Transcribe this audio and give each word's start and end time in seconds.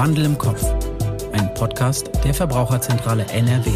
Wandel 0.00 0.24
im 0.24 0.38
Kopf. 0.38 0.64
Ein 1.32 1.52
Podcast 1.52 2.10
der 2.24 2.32
Verbraucherzentrale 2.32 3.26
NRW. 3.26 3.70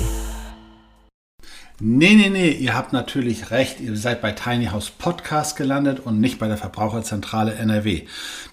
Nee, 1.80 2.14
nee, 2.14 2.30
nee, 2.30 2.52
ihr 2.52 2.72
habt 2.72 2.92
natürlich 2.92 3.50
recht. 3.50 3.80
Ihr 3.80 3.96
seid 3.96 4.22
bei 4.22 4.30
Tiny 4.30 4.66
House 4.66 4.90
Podcast 4.90 5.56
gelandet 5.56 5.98
und 5.98 6.20
nicht 6.20 6.38
bei 6.38 6.46
der 6.46 6.56
Verbraucherzentrale 6.56 7.54
NRW. 7.54 8.02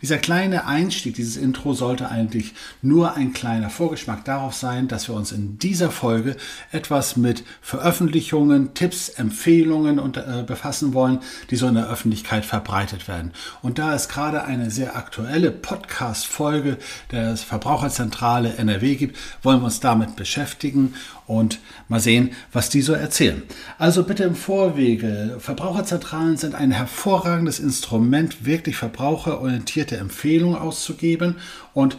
Dieser 0.01 0.17
kleine 0.17 0.65
Einstieg, 0.65 1.13
dieses 1.13 1.37
Intro 1.37 1.73
sollte 1.73 2.09
eigentlich 2.09 2.55
nur 2.81 3.13
ein 3.15 3.31
kleiner 3.31 3.69
Vorgeschmack 3.69 4.25
darauf 4.25 4.55
sein, 4.55 4.87
dass 4.87 5.07
wir 5.07 5.13
uns 5.13 5.31
in 5.31 5.59
dieser 5.59 5.91
Folge 5.91 6.35
etwas 6.71 7.15
mit 7.15 7.43
Veröffentlichungen, 7.61 8.73
Tipps, 8.73 9.09
Empfehlungen 9.09 9.99
und, 9.99 10.17
äh, 10.17 10.43
befassen 10.43 10.95
wollen, 10.95 11.19
die 11.51 11.57
so 11.57 11.67
in 11.67 11.75
der 11.75 11.91
Öffentlichkeit 11.91 12.43
verbreitet 12.43 13.07
werden. 13.07 13.33
Und 13.61 13.77
da 13.77 13.93
es 13.93 14.09
gerade 14.09 14.45
eine 14.45 14.71
sehr 14.71 14.95
aktuelle 14.95 15.51
Podcast-Folge 15.51 16.79
der 17.11 17.37
Verbraucherzentrale 17.37 18.55
NRW 18.55 18.95
gibt, 18.95 19.19
wollen 19.43 19.59
wir 19.59 19.65
uns 19.65 19.79
damit 19.79 20.15
beschäftigen 20.15 20.95
und 21.31 21.59
mal 21.87 21.99
sehen, 21.99 22.31
was 22.51 22.69
die 22.69 22.81
so 22.81 22.93
erzählen. 22.93 23.41
Also 23.77 24.03
bitte 24.03 24.23
im 24.23 24.35
Vorwege. 24.35 25.37
Verbraucherzentralen 25.39 26.37
sind 26.37 26.55
ein 26.55 26.71
hervorragendes 26.71 27.59
Instrument, 27.59 28.45
wirklich 28.45 28.75
verbraucherorientierte 28.75 29.97
Empfehlungen 29.97 30.57
auszugeben 30.57 31.37
und 31.73 31.97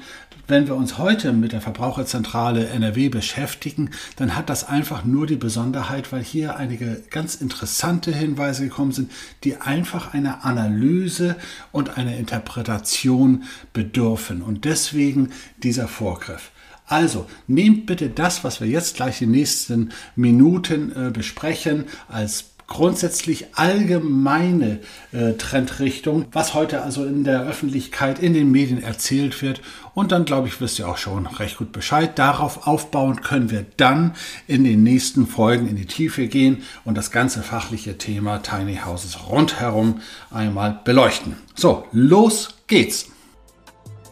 wenn 0.48 0.66
wir 0.66 0.74
uns 0.74 0.98
heute 0.98 1.32
mit 1.32 1.52
der 1.52 1.60
Verbraucherzentrale 1.60 2.66
NRW 2.68 3.08
beschäftigen, 3.08 3.90
dann 4.16 4.36
hat 4.36 4.50
das 4.50 4.68
einfach 4.68 5.04
nur 5.04 5.26
die 5.26 5.36
Besonderheit, 5.36 6.12
weil 6.12 6.22
hier 6.22 6.56
einige 6.56 7.02
ganz 7.10 7.36
interessante 7.36 8.12
Hinweise 8.12 8.64
gekommen 8.64 8.92
sind, 8.92 9.10
die 9.44 9.56
einfach 9.56 10.14
einer 10.14 10.44
Analyse 10.44 11.36
und 11.70 11.96
einer 11.96 12.16
Interpretation 12.16 13.44
bedürfen. 13.72 14.42
Und 14.42 14.64
deswegen 14.64 15.30
dieser 15.62 15.86
Vorgriff. 15.86 16.50
Also 16.86 17.26
nehmt 17.46 17.86
bitte 17.86 18.10
das, 18.10 18.44
was 18.44 18.60
wir 18.60 18.68
jetzt 18.68 18.96
gleich 18.96 19.22
in 19.22 19.28
den 19.28 19.38
nächsten 19.38 19.92
Minuten 20.16 20.92
äh, 20.94 21.10
besprechen, 21.10 21.84
als 22.08 22.52
grundsätzlich 22.72 23.46
allgemeine 23.54 24.80
äh, 25.12 25.34
Trendrichtung, 25.34 26.24
was 26.32 26.54
heute 26.54 26.82
also 26.82 27.04
in 27.04 27.22
der 27.22 27.42
Öffentlichkeit, 27.42 28.18
in 28.18 28.32
den 28.32 28.50
Medien 28.50 28.82
erzählt 28.82 29.42
wird. 29.42 29.60
Und 29.94 30.10
dann, 30.10 30.24
glaube 30.24 30.48
ich, 30.48 30.58
wisst 30.60 30.78
ihr 30.78 30.88
auch 30.88 30.96
schon 30.96 31.26
recht 31.26 31.58
gut 31.58 31.72
Bescheid. 31.72 32.18
Darauf 32.18 32.66
aufbauen 32.66 33.20
können 33.20 33.50
wir 33.50 33.66
dann 33.76 34.14
in 34.46 34.64
den 34.64 34.82
nächsten 34.82 35.26
Folgen 35.26 35.68
in 35.68 35.76
die 35.76 35.84
Tiefe 35.84 36.28
gehen 36.28 36.62
und 36.84 36.96
das 36.96 37.10
ganze 37.10 37.42
fachliche 37.42 37.98
Thema 37.98 38.38
Tiny 38.38 38.80
Houses 38.86 39.28
rundherum 39.28 40.00
einmal 40.30 40.80
beleuchten. 40.84 41.36
So, 41.54 41.86
los 41.92 42.54
geht's. 42.68 43.10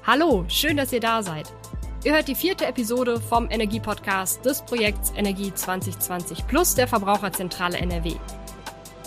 Hallo, 0.07 0.45
schön, 0.49 0.77
dass 0.77 0.93
ihr 0.93 1.01
da 1.01 1.23
seid. 1.23 1.51
Ihr 2.03 2.15
hört 2.15 2.29
die 2.29 2.35
vierte 2.35 2.65
Episode 2.65 3.21
vom 3.21 3.51
Energiepodcast 3.51 4.43
des 4.43 4.63
Projekts 4.63 5.13
Energie 5.17 5.53
2020 5.53 6.47
Plus 6.47 6.75
der 6.75 6.89
Verbraucherzentrale 6.89 7.77
NRW. 7.77 8.15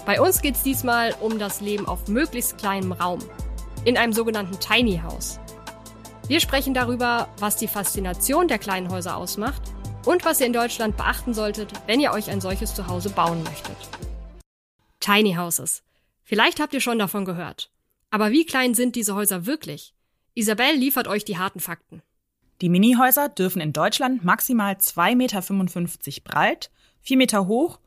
Bei 0.06 0.22
uns 0.22 0.44
geht 0.44 0.54
es 0.54 0.62
diesmal 0.62 1.16
um 1.20 1.40
das 1.40 1.60
Leben 1.60 1.88
auf 1.88 2.08
möglichst 2.08 2.60
kleinem 2.60 2.92
Raum, 2.92 3.18
in 3.84 3.98
einem 3.98 4.14
sogenannten 4.14 4.60
Tiny 4.60 5.02
House. 5.04 5.40
Wir 6.28 6.40
sprechen 6.40 6.76
darüber, 6.76 7.30
was 7.40 7.56
die 7.56 7.68
Faszination 7.68 8.48
der 8.48 8.60
kleinen 8.60 8.92
Häuser 8.92 9.18
ausmacht 9.18 9.64
und 10.06 10.24
was 10.24 10.40
ihr 10.40 10.46
in 10.46 10.54
Deutschland 10.54 10.96
beachten 10.96 11.34
solltet, 11.34 11.74
wenn 11.88 12.00
ihr 12.00 12.12
euch 12.12 12.30
ein 12.30 12.42
solches 12.42 12.76
Zuhause 12.76 13.10
bauen 13.10 13.42
möchtet. 13.42 13.78
Tiny 15.00 15.34
Houses. 15.34 15.82
Vielleicht 16.22 16.60
habt 16.60 16.76
ihr 16.76 16.82
schon 16.82 17.00
davon 17.00 17.26
gehört. 17.26 17.72
Aber 18.12 18.30
wie 18.30 18.46
klein 18.46 18.76
sind 18.76 18.96
diese 18.96 19.16
Häuser 19.16 19.48
wirklich? 19.48 19.96
Isabel 20.36 20.76
liefert 20.76 21.08
euch 21.08 21.26
die 21.26 21.40
harten 21.40 21.60
Fakten. 21.60 22.04
Die 22.64 22.70
Minihäuser 22.70 23.28
dürfen 23.28 23.62
in 23.62 23.74
Deutschland 23.74 24.24
maximal 24.24 24.76
2,55 24.76 25.16
Meter 25.18 26.22
breit, 26.24 26.72
4 27.02 27.18
Meter 27.18 27.46
hoch 27.46 27.78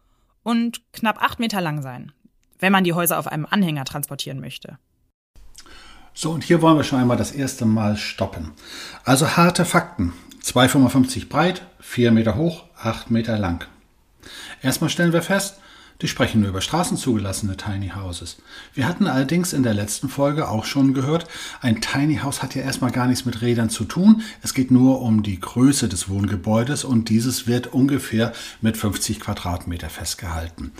und 0.42 0.82
knapp 0.92 1.22
8 1.22 1.40
Meter 1.40 1.62
lang 1.62 1.80
sein, 1.80 2.12
wenn 2.58 2.72
man 2.72 2.84
die 2.84 2.92
Häuser 2.92 3.18
auf 3.18 3.26
einem 3.26 3.46
Anhänger 3.48 3.86
transportieren 3.86 4.38
möchte. 4.38 4.78
So, 6.12 6.30
und 6.30 6.44
hier 6.44 6.60
wollen 6.60 6.76
wir 6.76 6.84
schon 6.84 6.98
einmal 6.98 7.16
das 7.16 7.32
erste 7.32 7.64
Mal 7.64 7.96
stoppen. 7.96 8.52
Also 9.02 9.38
harte 9.38 9.64
Fakten. 9.64 10.12
2,55 10.42 11.30
breit, 11.30 11.62
4 11.80 12.12
Meter 12.12 12.36
hoch, 12.36 12.64
8 12.76 13.10
Meter 13.10 13.38
lang. 13.38 13.66
Erstmal 14.60 14.90
stellen 14.90 15.14
wir 15.14 15.22
fest, 15.22 15.58
die 16.02 16.08
sprechen 16.08 16.40
nur 16.40 16.50
über 16.50 16.60
straßenzugelassene 16.60 17.56
Tiny 17.56 17.90
Houses. 17.90 18.36
Wir 18.74 18.86
hatten 18.86 19.06
allerdings 19.06 19.52
in 19.52 19.62
der 19.62 19.74
letzten 19.74 20.08
Folge 20.08 20.48
auch 20.48 20.64
schon 20.64 20.94
gehört, 20.94 21.26
ein 21.60 21.80
Tiny 21.80 22.16
House 22.16 22.42
hat 22.42 22.54
ja 22.54 22.62
erstmal 22.62 22.90
gar 22.90 23.06
nichts 23.06 23.24
mit 23.24 23.40
Rädern 23.42 23.70
zu 23.70 23.84
tun. 23.84 24.22
Es 24.42 24.54
geht 24.54 24.70
nur 24.70 25.00
um 25.00 25.22
die 25.22 25.40
Größe 25.40 25.88
des 25.88 26.08
Wohngebäudes 26.08 26.84
und 26.84 27.08
dieses 27.08 27.46
wird 27.46 27.68
ungefähr 27.68 28.32
mit 28.60 28.76
50 28.76 29.20
Quadratmeter 29.20 29.88
festgehalten. 29.88 30.72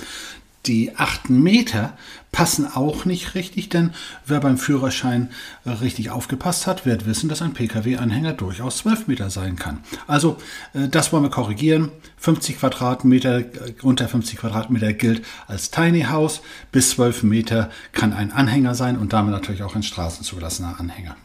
Die 0.67 0.97
8 0.97 1.31
Meter 1.31 1.97
passen 2.33 2.67
auch 2.67 3.05
nicht 3.05 3.35
richtig, 3.35 3.69
denn 3.69 3.95
wer 4.27 4.41
beim 4.41 4.59
Führerschein 4.59 5.31
richtig 5.65 6.11
aufgepasst 6.11 6.67
hat, 6.67 6.85
wird 6.85 7.07
wissen, 7.07 7.29
dass 7.29 7.41
ein 7.41 7.55
Pkw-Anhänger 7.55 8.33
durchaus 8.33 8.79
12 8.79 9.07
Meter 9.07 9.31
sein 9.31 9.57
kann. 9.57 9.79
Also 10.07 10.37
äh, 10.75 10.89
das 10.89 11.13
wollen 11.13 11.23
wir 11.23 11.31
korrigieren. 11.31 11.91
50 12.19 12.59
Quadratmeter, 12.59 13.39
äh, 13.39 13.75
unter 13.83 14.09
50 14.09 14.39
Quadratmeter 14.39 14.93
gilt 14.93 15.25
als 15.47 15.71
Tiny 15.71 16.03
House. 16.03 16.43
Bis 16.73 16.91
12 16.91 17.23
Meter 17.23 17.71
kann 17.93 18.13
ein 18.13 18.33
Anhänger 18.33 18.75
sein 18.75 18.99
und 18.99 19.13
damit 19.13 19.33
natürlich 19.33 19.63
auch 19.63 19.77
ein 19.77 19.83
straßenzugelassener 19.83 20.81
Anhänger. 20.81 21.17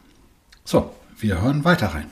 So, 0.63 0.94
wir 1.18 1.41
hören 1.41 1.66
weiter 1.66 1.88
rein. 1.88 2.06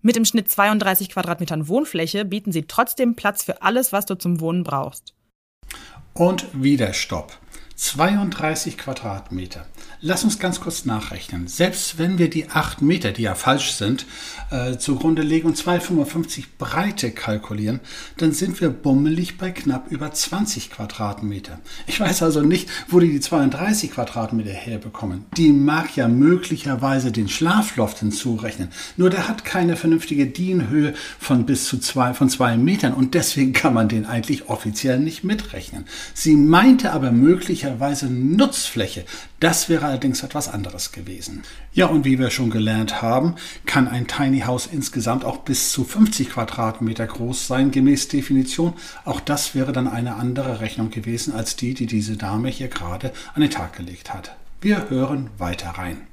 Mit 0.00 0.16
im 0.16 0.24
Schnitt 0.24 0.48
32 0.48 1.10
Quadratmetern 1.10 1.66
Wohnfläche 1.66 2.24
bieten 2.24 2.52
sie 2.52 2.62
trotzdem 2.62 3.16
Platz 3.16 3.42
für 3.42 3.62
alles, 3.62 3.92
was 3.92 4.06
du 4.06 4.14
zum 4.14 4.40
Wohnen 4.40 4.62
brauchst. 4.62 5.12
Und 6.14 6.46
wieder 6.52 6.92
Stopp. 6.94 7.38
32 7.76 8.76
Quadratmeter. 8.76 9.66
Lass 10.00 10.24
uns 10.24 10.38
ganz 10.38 10.60
kurz 10.60 10.84
nachrechnen. 10.84 11.48
Selbst 11.48 11.98
wenn 11.98 12.18
wir 12.18 12.30
die 12.30 12.50
8 12.50 12.82
Meter, 12.82 13.12
die 13.12 13.22
ja 13.22 13.34
falsch 13.34 13.72
sind, 13.72 14.06
äh, 14.50 14.76
zugrunde 14.76 15.22
legen 15.22 15.48
und 15.48 15.56
2,55 15.56 16.44
Breite 16.58 17.10
kalkulieren, 17.10 17.80
dann 18.16 18.32
sind 18.32 18.60
wir 18.60 18.70
bummelig 18.70 19.38
bei 19.38 19.50
knapp 19.50 19.90
über 19.90 20.12
20 20.12 20.70
Quadratmeter. 20.70 21.58
Ich 21.86 21.98
weiß 21.98 22.22
also 22.22 22.42
nicht, 22.42 22.68
wo 22.88 23.00
die 23.00 23.10
die 23.10 23.20
32 23.20 23.90
Quadratmeter 23.90 24.52
herbekommen. 24.52 25.24
Die 25.36 25.52
mag 25.52 25.96
ja 25.96 26.08
möglicherweise 26.08 27.10
den 27.12 27.28
Schlafloft 27.28 27.98
hinzurechnen. 27.98 28.68
Nur 28.96 29.10
der 29.10 29.28
hat 29.28 29.44
keine 29.44 29.76
vernünftige 29.76 30.26
Dienhöhe 30.26 30.94
von 31.18 31.44
bis 31.44 31.64
zu 31.66 31.78
zwei, 31.78 32.14
von 32.14 32.30
zwei 32.30 32.56
Metern 32.56 32.94
und 32.94 33.14
deswegen 33.14 33.52
kann 33.52 33.74
man 33.74 33.88
den 33.88 34.06
eigentlich 34.06 34.48
offiziell 34.48 35.00
nicht 35.00 35.24
mitrechnen. 35.24 35.86
Sie 36.14 36.36
meinte 36.36 36.92
aber 36.92 37.10
möglicherweise 37.10 37.68
möglicherweise 37.68 38.06
Nutzfläche. 38.06 39.04
Das 39.40 39.68
wäre 39.68 39.86
allerdings 39.88 40.22
etwas 40.22 40.48
anderes 40.48 40.92
gewesen. 40.92 41.42
Ja, 41.72 41.86
und 41.86 42.04
wie 42.04 42.18
wir 42.18 42.30
schon 42.30 42.50
gelernt 42.50 43.02
haben, 43.02 43.34
kann 43.66 43.88
ein 43.88 44.06
Tiny 44.06 44.40
House 44.40 44.68
insgesamt 44.70 45.24
auch 45.24 45.38
bis 45.38 45.72
zu 45.72 45.84
50 45.84 46.30
Quadratmeter 46.30 47.06
groß 47.06 47.46
sein, 47.46 47.70
gemäß 47.70 48.08
Definition. 48.08 48.74
Auch 49.04 49.20
das 49.20 49.54
wäre 49.54 49.72
dann 49.72 49.88
eine 49.88 50.14
andere 50.14 50.60
Rechnung 50.60 50.90
gewesen 50.90 51.34
als 51.34 51.56
die, 51.56 51.74
die 51.74 51.86
diese 51.86 52.16
Dame 52.16 52.48
hier 52.48 52.68
gerade 52.68 53.12
an 53.34 53.42
den 53.42 53.50
Tag 53.50 53.76
gelegt 53.76 54.14
hat. 54.14 54.36
Wir 54.60 54.90
hören 54.90 55.30
weiter 55.38 55.70
rein. 55.70 56.06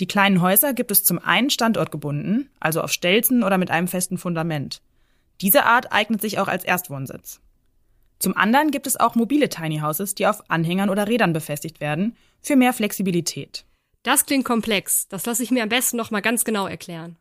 Die 0.00 0.06
kleinen 0.06 0.40
Häuser 0.40 0.72
gibt 0.72 0.90
es 0.90 1.04
zum 1.04 1.18
einen 1.18 1.50
standortgebunden, 1.50 2.48
also 2.60 2.80
auf 2.82 2.92
Stelzen 2.92 3.42
oder 3.42 3.58
mit 3.58 3.70
einem 3.70 3.88
festen 3.88 4.18
Fundament. 4.18 4.80
Diese 5.40 5.64
Art 5.64 5.92
eignet 5.92 6.20
sich 6.20 6.38
auch 6.38 6.48
als 6.48 6.64
Erstwohnsitz. 6.64 7.40
Zum 8.22 8.36
anderen 8.36 8.70
gibt 8.70 8.86
es 8.86 9.00
auch 9.00 9.16
mobile 9.16 9.48
Tiny 9.48 9.80
Houses, 9.80 10.14
die 10.14 10.28
auf 10.28 10.48
Anhängern 10.48 10.90
oder 10.90 11.08
Rädern 11.08 11.32
befestigt 11.32 11.80
werden, 11.80 12.16
für 12.40 12.54
mehr 12.54 12.72
Flexibilität. 12.72 13.64
Das 14.04 14.26
klingt 14.26 14.44
komplex. 14.44 15.08
Das 15.08 15.26
lasse 15.26 15.42
ich 15.42 15.50
mir 15.50 15.64
am 15.64 15.68
besten 15.68 15.96
noch 15.96 16.12
mal 16.12 16.22
ganz 16.22 16.44
genau 16.44 16.68
erklären. 16.68 17.16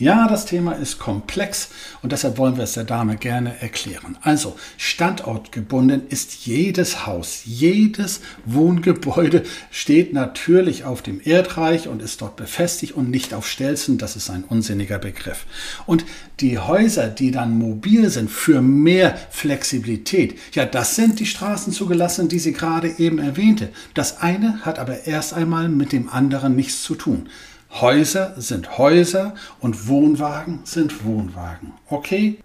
Ja, 0.00 0.26
das 0.26 0.46
Thema 0.46 0.72
ist 0.72 0.98
komplex 0.98 1.68
und 2.00 2.12
deshalb 2.12 2.38
wollen 2.38 2.56
wir 2.56 2.64
es 2.64 2.72
der 2.72 2.84
Dame 2.84 3.18
gerne 3.18 3.60
erklären. 3.60 4.16
Also, 4.22 4.56
standortgebunden 4.78 6.08
ist 6.08 6.46
jedes 6.46 7.06
Haus, 7.06 7.42
jedes 7.44 8.22
Wohngebäude 8.46 9.42
steht 9.70 10.14
natürlich 10.14 10.84
auf 10.84 11.02
dem 11.02 11.20
Erdreich 11.22 11.86
und 11.86 12.00
ist 12.00 12.22
dort 12.22 12.36
befestigt 12.36 12.94
und 12.94 13.10
nicht 13.10 13.34
auf 13.34 13.46
Stelzen. 13.46 13.98
Das 13.98 14.16
ist 14.16 14.30
ein 14.30 14.44
unsinniger 14.44 14.98
Begriff. 14.98 15.44
Und 15.84 16.06
die 16.40 16.58
Häuser, 16.58 17.08
die 17.08 17.30
dann 17.30 17.58
mobil 17.58 18.08
sind 18.08 18.30
für 18.30 18.62
mehr 18.62 19.18
Flexibilität, 19.28 20.38
ja, 20.54 20.64
das 20.64 20.96
sind 20.96 21.20
die 21.20 21.26
Straßen 21.26 21.74
zugelassen, 21.74 22.30
die 22.30 22.38
sie 22.38 22.54
gerade 22.54 22.88
eben 22.96 23.18
erwähnte. 23.18 23.68
Das 23.92 24.22
eine 24.22 24.60
hat 24.62 24.78
aber 24.78 25.06
erst 25.06 25.34
einmal 25.34 25.68
mit 25.68 25.92
dem 25.92 26.08
anderen 26.08 26.56
nichts 26.56 26.82
zu 26.82 26.94
tun. 26.94 27.28
Häuser 27.72 28.34
sind 28.40 28.78
Häuser 28.78 29.34
und 29.60 29.88
Wohnwagen 29.88 30.60
sind 30.64 31.04
Wohnwagen. 31.04 31.72
Okay? 31.88 32.38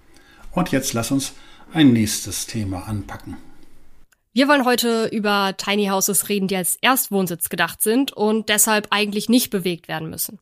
Und 0.52 0.72
jetzt 0.72 0.94
lass 0.94 1.12
uns 1.12 1.34
ein 1.74 1.94
nächstes 1.94 2.46
Thema 2.46 2.88
anpacken. 2.88 3.38
Wir 4.34 4.48
wollen 4.48 4.66
heute 4.66 5.06
über 5.08 5.56
Tiny 5.58 5.88
Houses 5.88 6.30
reden, 6.30 6.48
die 6.48 6.56
als 6.56 6.76
Erstwohnsitz 6.82 7.50
gedacht 7.50 7.82
sind 7.82 8.12
und 8.12 8.50
deshalb 8.50 8.88
eigentlich 8.92 9.30
nicht 9.30 9.50
bewegt 9.50 9.88
werden 9.88 10.10
müssen. 10.10 10.40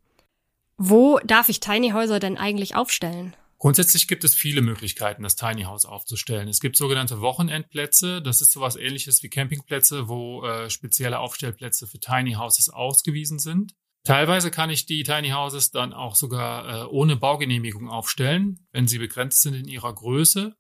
Wo 0.77 1.19
darf 1.24 1.50
ich 1.50 1.59
Tiny 1.59 1.91
Häuser 1.91 2.19
denn 2.19 2.38
eigentlich 2.38 2.75
aufstellen? 2.75 3.36
Grundsätzlich 3.59 4.07
gibt 4.07 4.25
es 4.25 4.36
viele 4.36 4.62
Möglichkeiten, 4.62 5.24
das 5.24 5.38
Tiny 5.38 5.63
House 5.63 5.86
aufzustellen. 5.86 6.50
Es 6.50 6.59
gibt 6.59 6.75
sogenannte 6.75 7.21
Wochenendplätze. 7.21 8.21
Das 8.21 8.41
ist 8.41 8.51
sowas 8.51 8.75
ähnliches 8.75 9.24
wie 9.24 9.29
Campingplätze, 9.29 10.09
wo 10.09 10.44
äh, 10.44 10.69
spezielle 10.69 11.19
Aufstellplätze 11.19 11.88
für 11.88 12.00
Tiny 12.00 12.33
Houses 12.33 12.69
ausgewiesen 12.69 13.39
sind. 13.39 13.74
Teilweise 14.03 14.51
kann 14.51 14.69
ich 14.69 14.85
die 14.85 15.03
Tiny 15.03 15.29
Houses 15.29 15.71
dann 15.71 15.94
auch 15.94 16.15
sogar 16.15 16.83
äh, 16.83 16.85
ohne 16.88 17.15
Baugenehmigung 17.15 17.89
aufstellen, 17.89 18.67
wenn 18.73 18.88
sie 18.88 18.97
begrenzt 18.97 19.41
sind 19.41 19.53
in 19.53 19.67
ihrer 19.67 19.94
Größe. 19.94 20.55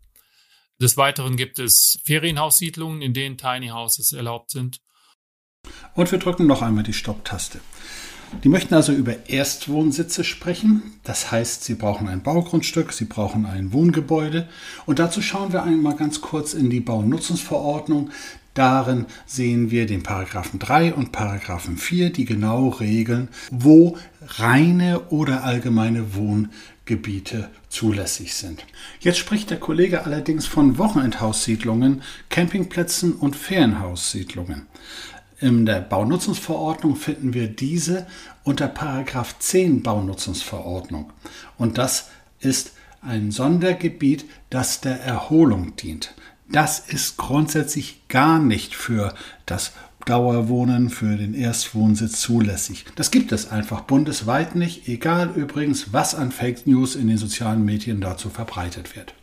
Des 0.81 0.95
Weiteren 0.95 1.35
gibt 1.35 1.59
es 1.59 1.99
Ferienhaussiedlungen, 2.05 3.01
in 3.01 3.13
denen 3.13 3.37
Tiny 3.37 3.67
Houses 3.67 4.13
erlaubt 4.13 4.51
sind. 4.51 4.79
Und 5.93 6.11
wir 6.11 6.19
drücken 6.19 6.47
noch 6.47 6.61
einmal 6.61 6.83
die 6.83 6.93
Stopptaste. 6.93 7.59
Die 8.43 8.49
möchten 8.49 8.73
also 8.73 8.91
über 8.91 9.29
Erstwohnsitze 9.29 10.23
sprechen. 10.23 10.99
Das 11.03 11.31
heißt, 11.31 11.63
sie 11.63 11.75
brauchen 11.75 12.07
ein 12.07 12.23
Baugrundstück, 12.23 12.91
sie 12.91 13.05
brauchen 13.05 13.45
ein 13.45 13.71
Wohngebäude. 13.73 14.49
Und 14.85 14.99
dazu 14.99 15.21
schauen 15.21 15.53
wir 15.53 15.63
einmal 15.63 15.95
ganz 15.95 16.21
kurz 16.21 16.53
in 16.53 16.69
die 16.69 16.79
Baunutzungsverordnung. 16.79 18.09
Darin 18.53 19.07
sehen 19.25 19.71
wir 19.71 19.87
den 19.87 20.03
Paragraphen 20.03 20.59
3 20.59 20.93
und 20.93 21.11
Paragraphen 21.11 21.77
4, 21.77 22.11
die 22.11 22.25
genau 22.25 22.69
regeln, 22.69 23.29
wo 23.49 23.97
reine 24.27 25.09
oder 25.09 25.43
allgemeine 25.43 26.13
Wohngebiete 26.13 27.49
zulässig 27.69 28.35
sind. 28.35 28.65
Jetzt 28.99 29.17
spricht 29.17 29.49
der 29.49 29.59
Kollege 29.59 30.05
allerdings 30.05 30.45
von 30.45 30.77
Wochenendhaussiedlungen, 30.77 32.03
Campingplätzen 32.29 33.13
und 33.13 33.35
Ferienhaussiedlungen. 33.35 34.67
In 35.39 35.65
der 35.65 35.81
Baunutzungsverordnung 35.81 36.95
finden 36.95 37.33
wir 37.33 37.47
diese 37.47 38.05
unter 38.43 38.67
Paragraph 38.67 39.39
10 39.39 39.81
Baunutzungsverordnung. 39.81 41.11
Und 41.57 41.79
das 41.79 42.09
ist 42.39 42.73
ein 43.01 43.31
Sondergebiet, 43.31 44.25
das 44.49 44.79
der 44.79 45.01
Erholung 45.01 45.75
dient. 45.75 46.13
Das 46.53 46.77
ist 46.77 47.17
grundsätzlich 47.17 48.07
gar 48.09 48.37
nicht 48.37 48.75
für 48.75 49.15
das 49.47 49.71
Dauerwohnen, 50.05 50.91
für 50.91 51.17
den 51.17 51.33
Erstwohnsitz 51.33 52.21
zulässig. 52.21 52.85
Das 52.95 53.09
gibt 53.09 53.31
es 53.31 53.49
einfach 53.49 53.81
bundesweit 53.81 54.53
nicht, 54.53 54.87
egal 54.87 55.31
übrigens, 55.35 55.93
was 55.93 56.13
an 56.13 56.31
Fake 56.31 56.67
News 56.67 56.95
in 56.95 57.07
den 57.07 57.17
sozialen 57.17 57.65
Medien 57.65 58.01
dazu 58.01 58.29
verbreitet 58.29 58.95
wird. 58.95 59.15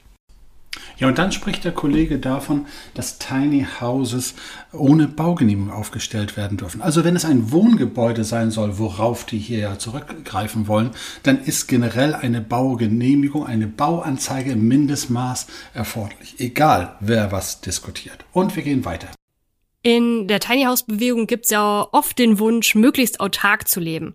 Ja, 0.99 1.09
und 1.09 1.19
dann 1.19 1.32
spricht 1.32 1.65
der 1.65 1.73
Kollege 1.73 2.19
davon, 2.19 2.67
dass 2.94 3.19
Tiny 3.19 3.67
Houses 3.81 4.35
ohne 4.73 5.09
Baugenehmigung 5.09 5.73
aufgestellt 5.73 6.37
werden 6.37 6.59
dürfen. 6.59 6.82
Also 6.82 7.05
wenn 7.05 7.17
es 7.17 7.25
ein 7.25 7.53
Wohngebäude 7.53 8.25
sein 8.25 8.50
soll, 8.50 8.79
worauf 8.79 9.25
die 9.25 9.38
hier 9.38 9.59
ja 9.59 9.79
zurückgreifen 9.79 10.69
wollen, 10.69 10.91
dann 11.23 11.43
ist 11.43 11.67
generell 11.69 12.15
eine 12.15 12.41
Baugenehmigung, 12.41 13.47
eine 13.47 13.67
Bauanzeige 13.67 14.53
im 14.53 14.69
Mindestmaß 14.69 15.47
erforderlich. 15.75 16.37
Egal, 16.38 16.97
wer 17.00 17.32
was 17.32 17.61
diskutiert. 17.61 18.25
Und 18.32 18.56
wir 18.56 18.62
gehen 18.62 18.85
weiter. 18.85 19.09
In 19.82 20.29
der 20.29 20.41
Tiny 20.41 20.65
House 20.65 20.82
Bewegung 20.82 21.27
gibt 21.27 21.47
es 21.47 21.50
ja 21.50 21.88
oft 21.93 22.19
den 22.19 22.38
Wunsch, 22.38 22.75
möglichst 22.75 23.19
autark 23.19 23.67
zu 23.67 23.81
leben. 23.81 24.15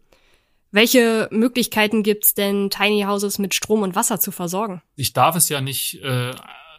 Welche 0.76 1.30
Möglichkeiten 1.32 2.04
gibt 2.04 2.26
es 2.26 2.34
denn, 2.34 2.70
Tiny 2.70 3.04
Houses 3.04 3.40
mit 3.40 3.54
Strom 3.54 3.82
und 3.82 3.96
Wasser 3.96 4.20
zu 4.20 4.34
versorgen? 4.34 4.82
Ich 4.98 5.14
darf 5.14 5.38
es 5.38 5.48
ja 5.48 5.62
nicht, 5.62 6.02
äh, 6.04 6.34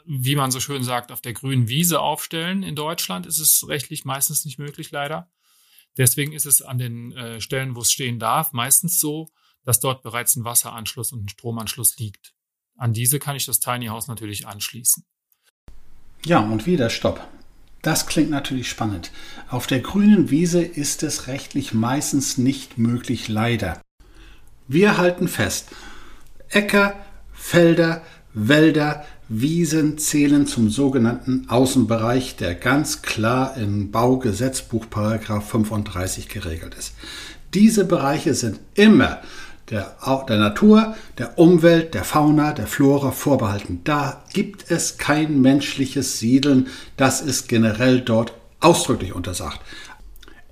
wie 0.05 0.37
man 0.37 0.51
so 0.51 0.61
schön 0.61 0.85
sagt, 0.85 1.11
auf 1.11 1.23
der 1.23 1.33
grünen 1.33 1.69
Wiese 1.69 2.01
aufstellen. 2.01 2.63
In 2.63 2.77
Deutschland 2.77 3.25
ist 3.25 3.39
es 3.39 3.67
rechtlich 3.67 4.05
meistens 4.05 4.45
nicht 4.45 4.59
möglich, 4.59 4.91
leider. 4.91 5.31
Deswegen 5.97 6.33
ist 6.33 6.45
es 6.45 6.61
an 6.61 6.77
den 6.77 7.13
äh, 7.13 7.41
Stellen, 7.41 7.75
wo 7.75 7.81
es 7.81 7.91
stehen 7.91 8.19
darf, 8.19 8.53
meistens 8.53 9.01
so, 9.01 9.31
dass 9.65 9.81
dort 9.81 10.03
bereits 10.03 10.37
ein 10.37 10.45
Wasseranschluss 10.45 11.13
und 11.13 11.25
ein 11.25 11.29
Stromanschluss 11.31 11.97
liegt. 11.97 12.35
An 12.77 12.93
diese 12.93 13.19
kann 13.19 13.35
ich 13.35 13.47
das 13.47 13.61
Tiny 13.61 13.87
House 13.87 14.09
natürlich 14.09 14.47
anschließen. 14.47 15.07
Ja, 16.27 16.41
und 16.41 16.67
wieder 16.67 16.91
Stopp. 16.91 17.27
Das 17.81 18.07
klingt 18.07 18.29
natürlich 18.29 18.69
spannend. 18.69 19.11
Auf 19.49 19.67
der 19.67 19.81
grünen 19.81 20.29
Wiese 20.29 20.61
ist 20.61 21.03
es 21.03 21.29
rechtlich 21.29 21.73
meistens 21.73 22.37
nicht 22.37 22.77
möglich, 22.77 23.29
leider. 23.29 23.81
Wir 24.69 24.99
halten 24.99 25.29
fest, 25.29 25.69
Äcker, 26.49 26.95
Felder, 27.33 28.03
Wälder, 28.35 29.05
Wiesen 29.29 29.99
zählen 29.99 30.47
zum 30.47 30.71
sogenannten 30.71 31.47
Außenbereich, 31.49 32.37
der 32.37 32.55
ganz 32.55 33.03
klar 33.03 33.57
im 33.57 33.91
Baugesetzbuch 33.91 34.91
Paragraph 34.91 35.49
35 35.51 36.29
geregelt 36.29 36.75
ist. 36.75 36.95
Diese 37.55 37.85
Bereiche 37.85 38.35
sind 38.35 38.61
immer 38.75 39.19
der, 39.71 39.97
der, 40.29 40.39
Natur, 40.39 40.95
der 41.19 41.39
Umwelt, 41.39 41.95
der 41.95 42.05
Fauna, 42.05 42.53
der 42.53 42.67
Flora 42.67 43.11
vorbehalten. 43.11 43.81
Da 43.85 44.25
gibt 44.33 44.71
es 44.71 44.99
kein 44.99 45.41
menschliches 45.41 46.19
Siedeln. 46.19 46.69
Das 46.97 47.21
ist 47.21 47.49
generell 47.49 48.01
dort 48.01 48.33
ausdrücklich 48.61 49.15
untersagt. 49.15 49.61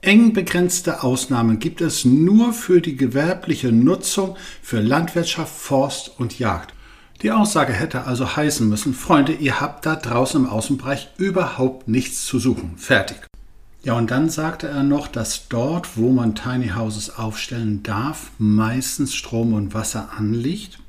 Eng 0.04 0.34
begrenzte 0.34 1.02
Ausnahmen 1.02 1.60
gibt 1.60 1.80
es 1.80 2.04
nur 2.04 2.52
für 2.52 2.82
die 2.82 2.94
gewerbliche 2.94 3.72
Nutzung 3.72 4.36
für 4.60 4.80
Landwirtschaft, 4.80 5.56
Forst 5.56 6.20
und 6.20 6.38
Jagd. 6.38 6.74
Die 7.22 7.30
Aussage 7.30 7.72
hätte 7.72 8.04
also 8.04 8.36
heißen 8.36 8.68
müssen, 8.68 8.92
Freunde, 8.92 9.32
ihr 9.32 9.62
habt 9.62 9.86
da 9.86 9.96
draußen 9.96 10.44
im 10.44 10.50
Außenbereich 10.50 11.08
überhaupt 11.16 11.88
nichts 11.88 12.26
zu 12.26 12.38
suchen. 12.38 12.74
Fertig. 12.76 13.16
Ja, 13.82 13.94
und 13.94 14.10
dann 14.10 14.28
sagte 14.28 14.68
er 14.68 14.82
noch, 14.82 15.08
dass 15.08 15.48
dort, 15.48 15.96
wo 15.96 16.12
man 16.12 16.34
Tiny 16.34 16.72
Houses 16.76 17.16
aufstellen 17.16 17.82
darf, 17.82 18.30
meistens 18.36 19.14
Strom 19.14 19.54
und 19.54 19.72
Wasser 19.72 20.10
anliegt. 20.18 20.80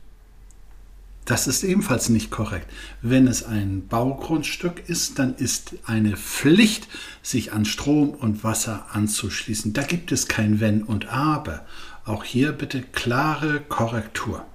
Das 1.25 1.47
ist 1.47 1.63
ebenfalls 1.63 2.09
nicht 2.09 2.29
korrekt. 2.29 2.71
Wenn 3.01 3.27
es 3.27 3.43
ein 3.43 3.87
Baugrundstück 3.87 4.87
ist, 4.87 5.17
dann 5.17 5.33
ist 5.35 5.75
eine 5.85 6.17
Pflicht, 6.17 6.87
sich 7.23 7.51
an 7.51 7.65
Strom 7.65 8.11
und 8.11 8.43
Wasser 8.43 8.85
anzuschließen. 8.91 9.73
Da 9.73 9.81
gibt 9.81 10.11
es 10.11 10.27
kein 10.27 10.59
Wenn 10.59 10.83
und 10.83 11.07
Aber. 11.07 11.65
Auch 12.05 12.23
hier 12.23 12.51
bitte 12.51 12.83
klare 12.83 13.59
Korrektur. 13.61 14.45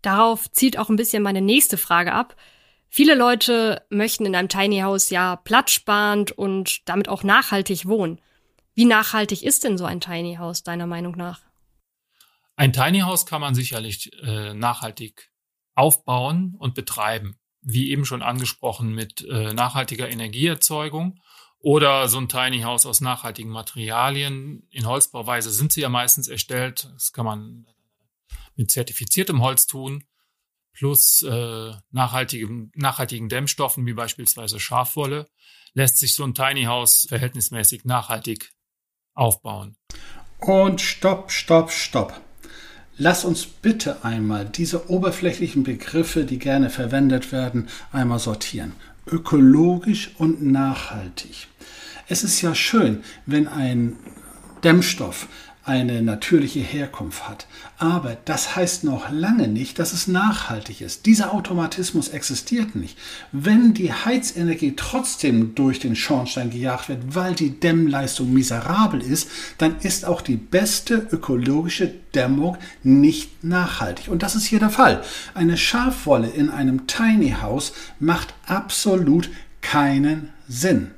Darauf 0.00 0.50
zielt 0.50 0.78
auch 0.78 0.88
ein 0.88 0.96
bisschen 0.96 1.22
meine 1.22 1.42
nächste 1.42 1.76
Frage 1.76 2.12
ab. 2.14 2.36
Viele 2.88 3.14
Leute 3.14 3.82
möchten 3.90 4.24
in 4.24 4.34
einem 4.34 4.48
Tiny 4.48 4.80
House 4.80 5.10
ja 5.10 5.36
platzsparend 5.36 6.32
und 6.32 6.88
damit 6.88 7.10
auch 7.10 7.22
nachhaltig 7.22 7.86
wohnen. 7.86 8.18
Wie 8.74 8.86
nachhaltig 8.86 9.42
ist 9.42 9.64
denn 9.64 9.76
so 9.76 9.84
ein 9.84 10.00
Tiny 10.00 10.36
House 10.36 10.62
deiner 10.62 10.86
Meinung 10.86 11.16
nach? 11.16 11.40
Ein 12.56 12.72
Tiny 12.72 13.00
House 13.00 13.26
kann 13.26 13.40
man 13.40 13.54
sicherlich 13.54 14.10
äh, 14.22 14.54
nachhaltig 14.54 15.30
aufbauen 15.74 16.54
und 16.58 16.74
betreiben. 16.74 17.36
Wie 17.60 17.90
eben 17.90 18.04
schon 18.04 18.22
angesprochen 18.22 18.94
mit 18.94 19.26
äh, 19.28 19.54
nachhaltiger 19.54 20.08
Energieerzeugung 20.08 21.20
oder 21.58 22.08
so 22.08 22.18
ein 22.18 22.28
Tiny 22.28 22.60
House 22.60 22.84
aus 22.84 23.00
nachhaltigen 23.00 23.50
Materialien. 23.50 24.66
In 24.70 24.86
Holzbauweise 24.86 25.50
sind 25.50 25.72
sie 25.72 25.80
ja 25.80 25.88
meistens 25.88 26.28
erstellt. 26.28 26.90
Das 26.92 27.12
kann 27.12 27.24
man 27.24 27.66
mit 28.56 28.70
zertifiziertem 28.70 29.42
Holz 29.42 29.66
tun, 29.66 30.04
plus 30.72 31.22
äh, 31.22 31.72
nachhaltigen, 31.90 32.70
nachhaltigen 32.74 33.28
Dämmstoffen 33.28 33.86
wie 33.86 33.94
beispielsweise 33.94 34.60
Schafwolle, 34.60 35.28
lässt 35.72 35.98
sich 35.98 36.14
so 36.14 36.24
ein 36.24 36.34
Tiny 36.34 36.64
House 36.64 37.06
verhältnismäßig 37.08 37.84
nachhaltig 37.84 38.52
aufbauen. 39.14 39.76
Und 40.38 40.80
stopp, 40.80 41.30
stopp, 41.30 41.70
stopp. 41.70 42.20
Lass 42.96 43.24
uns 43.24 43.46
bitte 43.46 44.04
einmal 44.04 44.44
diese 44.44 44.88
oberflächlichen 44.88 45.64
Begriffe, 45.64 46.24
die 46.24 46.38
gerne 46.38 46.70
verwendet 46.70 47.32
werden, 47.32 47.68
einmal 47.90 48.20
sortieren. 48.20 48.72
Ökologisch 49.06 50.12
und 50.18 50.42
nachhaltig. 50.42 51.48
Es 52.08 52.22
ist 52.22 52.40
ja 52.40 52.54
schön, 52.54 53.02
wenn 53.26 53.48
ein 53.48 53.96
Dämmstoff 54.62 55.26
eine 55.64 56.02
natürliche 56.02 56.60
Herkunft 56.60 57.28
hat. 57.28 57.46
Aber 57.78 58.16
das 58.26 58.54
heißt 58.54 58.84
noch 58.84 59.10
lange 59.10 59.48
nicht, 59.48 59.78
dass 59.78 59.92
es 59.92 60.06
nachhaltig 60.06 60.82
ist. 60.82 61.06
Dieser 61.06 61.32
Automatismus 61.32 62.08
existiert 62.08 62.74
nicht. 62.74 62.98
Wenn 63.32 63.72
die 63.72 63.92
Heizenergie 63.92 64.74
trotzdem 64.76 65.54
durch 65.54 65.78
den 65.78 65.96
Schornstein 65.96 66.50
gejagt 66.50 66.88
wird, 66.88 67.14
weil 67.14 67.34
die 67.34 67.58
Dämmleistung 67.58 68.32
miserabel 68.32 69.00
ist, 69.00 69.28
dann 69.58 69.78
ist 69.80 70.04
auch 70.04 70.20
die 70.20 70.36
beste 70.36 71.08
ökologische 71.10 71.94
Dämmung 72.14 72.58
nicht 72.82 73.42
nachhaltig. 73.42 74.08
Und 74.08 74.22
das 74.22 74.36
ist 74.36 74.44
hier 74.44 74.60
der 74.60 74.70
Fall. 74.70 75.02
Eine 75.34 75.56
Schafwolle 75.56 76.28
in 76.28 76.50
einem 76.50 76.86
Tiny 76.86 77.36
House 77.40 77.72
macht 77.98 78.34
absolut 78.46 79.30
keinen 79.62 80.28
Sinn. 80.46 80.90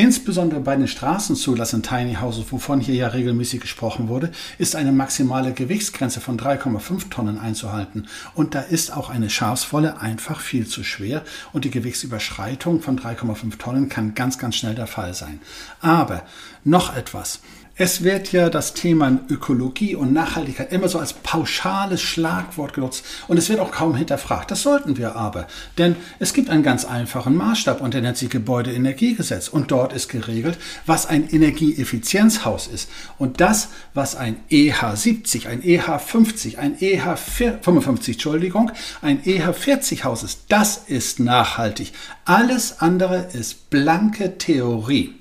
Insbesondere 0.00 0.60
bei 0.60 0.76
den 0.76 0.88
straßenzulassenden 0.88 1.86
Tiny 1.86 2.14
Houses, 2.14 2.46
wovon 2.48 2.80
hier 2.80 2.94
ja 2.94 3.08
regelmäßig 3.08 3.60
gesprochen 3.60 4.08
wurde, 4.08 4.30
ist 4.56 4.74
eine 4.74 4.92
maximale 4.92 5.52
Gewichtsgrenze 5.52 6.22
von 6.22 6.38
3,5 6.38 7.10
Tonnen 7.10 7.38
einzuhalten. 7.38 8.08
Und 8.34 8.54
da 8.54 8.60
ist 8.60 8.96
auch 8.96 9.10
eine 9.10 9.28
Schafswolle 9.28 10.00
einfach 10.00 10.40
viel 10.40 10.66
zu 10.66 10.84
schwer 10.84 11.22
und 11.52 11.66
die 11.66 11.70
Gewichtsüberschreitung 11.70 12.80
von 12.80 12.98
3,5 12.98 13.58
Tonnen 13.58 13.90
kann 13.90 14.14
ganz, 14.14 14.38
ganz 14.38 14.56
schnell 14.56 14.74
der 14.74 14.86
Fall 14.86 15.12
sein. 15.12 15.38
Aber 15.82 16.22
noch 16.64 16.96
etwas. 16.96 17.40
Es 17.82 18.04
wird 18.04 18.32
ja 18.32 18.50
das 18.50 18.74
Thema 18.74 19.20
Ökologie 19.30 19.94
und 19.94 20.12
Nachhaltigkeit 20.12 20.70
immer 20.70 20.86
so 20.90 20.98
als 20.98 21.14
pauschales 21.14 22.02
Schlagwort 22.02 22.74
genutzt 22.74 23.06
und 23.26 23.38
es 23.38 23.48
wird 23.48 23.58
auch 23.58 23.70
kaum 23.70 23.94
hinterfragt. 23.94 24.50
Das 24.50 24.60
sollten 24.60 24.98
wir 24.98 25.16
aber, 25.16 25.46
denn 25.78 25.96
es 26.18 26.34
gibt 26.34 26.50
einen 26.50 26.62
ganz 26.62 26.84
einfachen 26.84 27.34
Maßstab 27.34 27.80
und 27.80 27.94
der 27.94 28.02
nennt 28.02 28.18
sich 28.18 28.28
Gebäudeenergiegesetz 28.28 29.48
und 29.48 29.70
dort 29.70 29.94
ist 29.94 30.10
geregelt, 30.10 30.58
was 30.84 31.06
ein 31.06 31.26
Energieeffizienzhaus 31.30 32.66
ist 32.66 32.90
und 33.16 33.40
das, 33.40 33.68
was 33.94 34.14
ein 34.14 34.36
EH 34.50 34.94
70, 34.94 35.48
ein 35.48 35.64
EH 35.64 36.00
50, 36.00 36.58
ein 36.58 36.76
EH 36.82 37.16
55, 37.16 38.16
Entschuldigung, 38.16 38.72
ein 39.00 39.24
EH 39.24 39.54
40 39.54 40.04
Haus 40.04 40.22
ist, 40.22 40.42
das 40.48 40.76
ist 40.86 41.18
nachhaltig. 41.18 41.94
Alles 42.26 42.82
andere 42.82 43.28
ist 43.32 43.70
blanke 43.70 44.36
Theorie. 44.36 45.19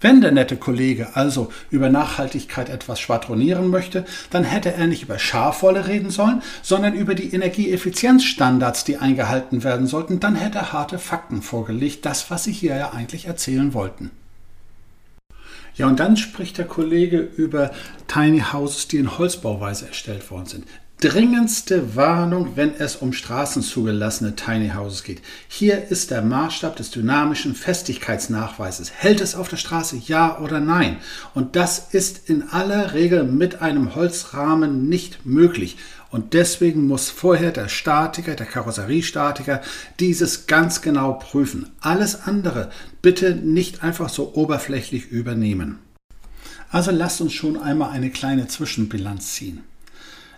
Wenn 0.00 0.20
der 0.20 0.32
nette 0.32 0.56
Kollege 0.56 1.16
also 1.16 1.50
über 1.70 1.88
Nachhaltigkeit 1.88 2.68
etwas 2.68 3.00
schwadronieren 3.00 3.68
möchte, 3.68 4.04
dann 4.30 4.44
hätte 4.44 4.72
er 4.72 4.86
nicht 4.86 5.02
über 5.02 5.18
Schafwolle 5.18 5.86
reden 5.86 6.10
sollen, 6.10 6.42
sondern 6.62 6.94
über 6.94 7.14
die 7.14 7.32
Energieeffizienzstandards, 7.32 8.84
die 8.84 8.98
eingehalten 8.98 9.64
werden 9.64 9.86
sollten. 9.86 10.20
Dann 10.20 10.34
hätte 10.34 10.58
er 10.58 10.72
harte 10.72 10.98
Fakten 10.98 11.40
vorgelegt, 11.40 12.04
das, 12.04 12.30
was 12.30 12.44
Sie 12.44 12.52
hier 12.52 12.76
ja 12.76 12.90
eigentlich 12.90 13.26
erzählen 13.26 13.72
wollten. 13.72 14.10
Ja, 15.76 15.86
und 15.86 16.00
dann 16.00 16.16
spricht 16.16 16.58
der 16.58 16.66
Kollege 16.66 17.18
über 17.18 17.70
Tiny 18.06 18.42
Houses, 18.52 18.88
die 18.88 18.96
in 18.96 19.18
Holzbauweise 19.18 19.88
erstellt 19.88 20.30
worden 20.30 20.46
sind 20.46 20.64
dringendste 21.00 21.94
Warnung, 21.94 22.52
wenn 22.56 22.74
es 22.74 22.96
um 22.96 23.12
straßenzugelassene 23.12 24.34
Tiny 24.34 24.70
Houses 24.70 25.04
geht. 25.04 25.20
Hier 25.46 25.88
ist 25.90 26.10
der 26.10 26.22
Maßstab 26.22 26.74
des 26.76 26.90
dynamischen 26.90 27.54
Festigkeitsnachweises. 27.54 28.92
Hält 28.92 29.20
es 29.20 29.34
auf 29.34 29.48
der 29.48 29.58
Straße 29.58 30.00
ja 30.06 30.38
oder 30.38 30.58
nein? 30.58 30.96
Und 31.34 31.54
das 31.54 31.88
ist 31.90 32.30
in 32.30 32.48
aller 32.48 32.94
Regel 32.94 33.24
mit 33.24 33.60
einem 33.60 33.94
Holzrahmen 33.94 34.88
nicht 34.88 35.26
möglich. 35.26 35.76
Und 36.10 36.32
deswegen 36.32 36.86
muss 36.86 37.10
vorher 37.10 37.52
der 37.52 37.68
Statiker, 37.68 38.34
der 38.34 38.46
Karosseriestatiker, 38.46 39.60
dieses 40.00 40.46
ganz 40.46 40.80
genau 40.80 41.12
prüfen. 41.14 41.70
Alles 41.80 42.22
andere 42.22 42.70
bitte 43.02 43.34
nicht 43.34 43.82
einfach 43.82 44.08
so 44.08 44.34
oberflächlich 44.34 45.10
übernehmen. 45.10 45.78
Also 46.70 46.90
lasst 46.90 47.20
uns 47.20 47.34
schon 47.34 47.60
einmal 47.60 47.90
eine 47.90 48.10
kleine 48.10 48.48
Zwischenbilanz 48.48 49.34
ziehen. 49.34 49.62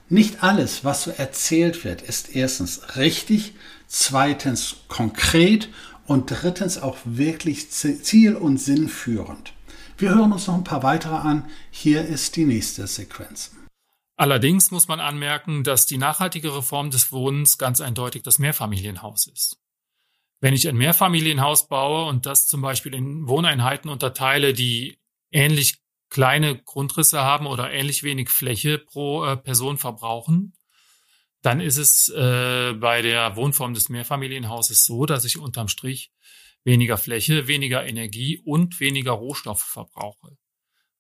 Nicht 0.09 0.43
alles, 0.43 0.85
was 0.85 1.03
so 1.03 1.11
erzählt 1.11 1.85
wird, 1.85 2.01
ist 2.01 2.35
erstens 2.35 2.97
richtig, 2.97 3.53
zweitens 3.87 4.77
konkret 4.89 5.69
und 6.07 6.31
drittens 6.31 6.79
auch 6.79 6.97
wirklich 7.05 7.71
ziel- 7.71 8.37
und 8.37 8.57
sinnführend. 8.57 9.53
Wir 9.99 10.15
hören 10.15 10.33
uns 10.33 10.47
noch 10.47 10.55
ein 10.55 10.65
paar 10.65 10.83
weitere 10.83 11.17
an. 11.17 11.45
Hier 11.71 12.05
ist 12.07 12.37
die 12.37 12.47
nächste 12.47 12.87
Sequenz. 12.87 13.51
Allerdings 14.17 14.71
muss 14.71 14.89
man 14.89 15.01
anmerken, 15.01 15.63
dass 15.63 15.87
die 15.87 15.99
nachhaltigere 15.99 16.63
Form 16.63 16.91
des 16.91 17.13
Wohnens 17.13 17.59
ganz 17.59 17.81
eindeutig 17.81 18.23
das 18.23 18.39
Mehrfamilienhaus 18.39 19.27
ist. 19.27 19.59
Wenn 20.41 20.55
ich 20.55 20.69
ein 20.69 20.77
Mehrfamilienhaus 20.77 21.69
baue 21.69 22.09
und 22.09 22.25
das 22.25 22.47
zum 22.47 22.63
Beispiel 22.63 22.95
in 22.95 23.29
Wohneinheiten 23.29 23.91
unterteile, 23.91 24.55
die 24.55 24.99
ähnlich 25.31 25.79
kleine 26.11 26.59
Grundrisse 26.63 27.21
haben 27.21 27.47
oder 27.47 27.71
ähnlich 27.71 28.03
wenig 28.03 28.31
Fläche 28.31 28.79
pro 28.79 29.25
äh, 29.25 29.37
Person 29.37 29.79
verbrauchen, 29.79 30.55
dann 31.43 31.61
ist 31.61 31.77
es 31.77 32.09
äh, 32.09 32.75
bei 32.75 33.03
der 33.03 33.37
Wohnform 33.37 33.75
des 33.75 33.89
Mehrfamilienhauses 33.89 34.85
so, 34.85 35.07
dass 35.07 35.25
ich 35.25 35.39
unterm 35.39 35.69
Strich 35.69 36.11
weniger 36.65 36.99
Fläche, 36.99 37.47
weniger 37.47 37.87
Energie 37.87 38.41
und 38.45 38.81
weniger 38.81 39.13
Rohstoffe 39.13 39.63
verbrauche. 39.63 40.37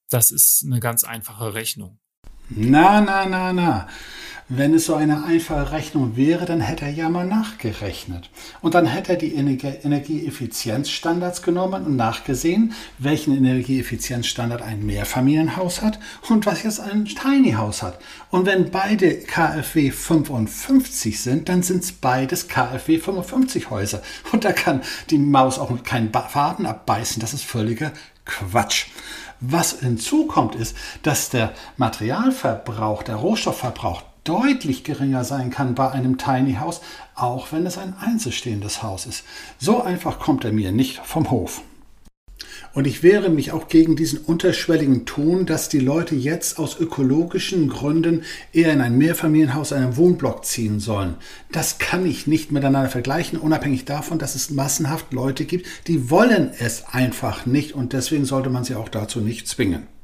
Das 0.08 0.30
ist 0.30 0.64
eine 0.64 0.80
ganz 0.80 1.04
einfache 1.04 1.54
Rechnung. 1.54 2.00
Na, 2.50 3.00
na, 3.00 3.26
na, 3.26 3.52
na. 3.52 3.88
Wenn 4.50 4.72
es 4.72 4.86
so 4.86 4.94
eine 4.94 5.24
einfache 5.24 5.72
Rechnung 5.72 6.16
wäre, 6.16 6.46
dann 6.46 6.62
hätte 6.62 6.86
er 6.86 6.90
ja 6.90 7.10
mal 7.10 7.26
nachgerechnet. 7.26 8.30
Und 8.62 8.72
dann 8.72 8.86
hätte 8.86 9.12
er 9.12 9.18
die 9.18 9.34
Energieeffizienzstandards 9.34 11.42
genommen 11.42 11.84
und 11.84 11.96
nachgesehen, 11.96 12.72
welchen 12.96 13.36
Energieeffizienzstandard 13.36 14.62
ein 14.62 14.86
Mehrfamilienhaus 14.86 15.82
hat 15.82 15.98
und 16.30 16.46
was 16.46 16.62
jetzt 16.62 16.80
ein 16.80 17.04
Tiny 17.04 17.52
House 17.52 17.82
hat. 17.82 17.98
Und 18.30 18.46
wenn 18.46 18.70
beide 18.70 19.18
KfW 19.18 19.90
55 19.90 21.20
sind, 21.20 21.50
dann 21.50 21.62
sind 21.62 21.84
es 21.84 21.92
beides 21.92 22.48
KfW 22.48 22.96
55 22.96 23.68
Häuser. 23.68 24.00
Und 24.32 24.46
da 24.46 24.52
kann 24.52 24.80
die 25.10 25.18
Maus 25.18 25.58
auch 25.58 25.82
keinen 25.82 26.10
Faden 26.10 26.64
abbeißen. 26.64 27.20
Das 27.20 27.34
ist 27.34 27.44
völliger 27.44 27.92
Quatsch. 28.24 28.86
Was 29.40 29.80
hinzukommt, 29.80 30.54
ist, 30.54 30.76
dass 31.02 31.30
der 31.30 31.52
Materialverbrauch, 31.76 33.02
der 33.02 33.16
Rohstoffverbrauch 33.16 34.02
deutlich 34.24 34.84
geringer 34.84 35.24
sein 35.24 35.50
kann 35.50 35.74
bei 35.74 35.90
einem 35.90 36.18
Tiny 36.18 36.54
House, 36.54 36.80
auch 37.14 37.52
wenn 37.52 37.64
es 37.64 37.78
ein 37.78 37.94
einzelstehendes 37.98 38.82
Haus 38.82 39.06
ist. 39.06 39.24
So 39.58 39.82
einfach 39.82 40.18
kommt 40.18 40.44
er 40.44 40.52
mir 40.52 40.72
nicht 40.72 40.98
vom 40.98 41.30
Hof. 41.30 41.62
Und 42.74 42.86
ich 42.86 43.02
wehre 43.02 43.30
mich 43.30 43.52
auch 43.52 43.68
gegen 43.68 43.96
diesen 43.96 44.18
unterschwelligen 44.18 45.04
Ton, 45.04 45.46
dass 45.46 45.68
die 45.68 45.80
Leute 45.80 46.14
jetzt 46.14 46.58
aus 46.58 46.78
ökologischen 46.78 47.68
Gründen 47.68 48.22
eher 48.52 48.72
in 48.72 48.80
ein 48.80 48.96
Mehrfamilienhaus, 48.98 49.72
einen 49.72 49.96
Wohnblock 49.96 50.44
ziehen 50.44 50.80
sollen. 50.80 51.16
Das 51.52 51.78
kann 51.78 52.06
ich 52.06 52.26
nicht 52.26 52.52
miteinander 52.52 52.88
vergleichen, 52.88 53.38
unabhängig 53.38 53.84
davon, 53.84 54.18
dass 54.18 54.34
es 54.34 54.50
massenhaft 54.50 55.12
Leute 55.12 55.44
gibt, 55.44 55.66
die 55.86 56.10
wollen 56.10 56.50
es 56.58 56.84
einfach 56.86 57.46
nicht 57.46 57.72
und 57.72 57.92
deswegen 57.92 58.24
sollte 58.24 58.50
man 58.50 58.64
sie 58.64 58.74
auch 58.74 58.88
dazu 58.88 59.20
nicht 59.20 59.48
zwingen. 59.48 59.97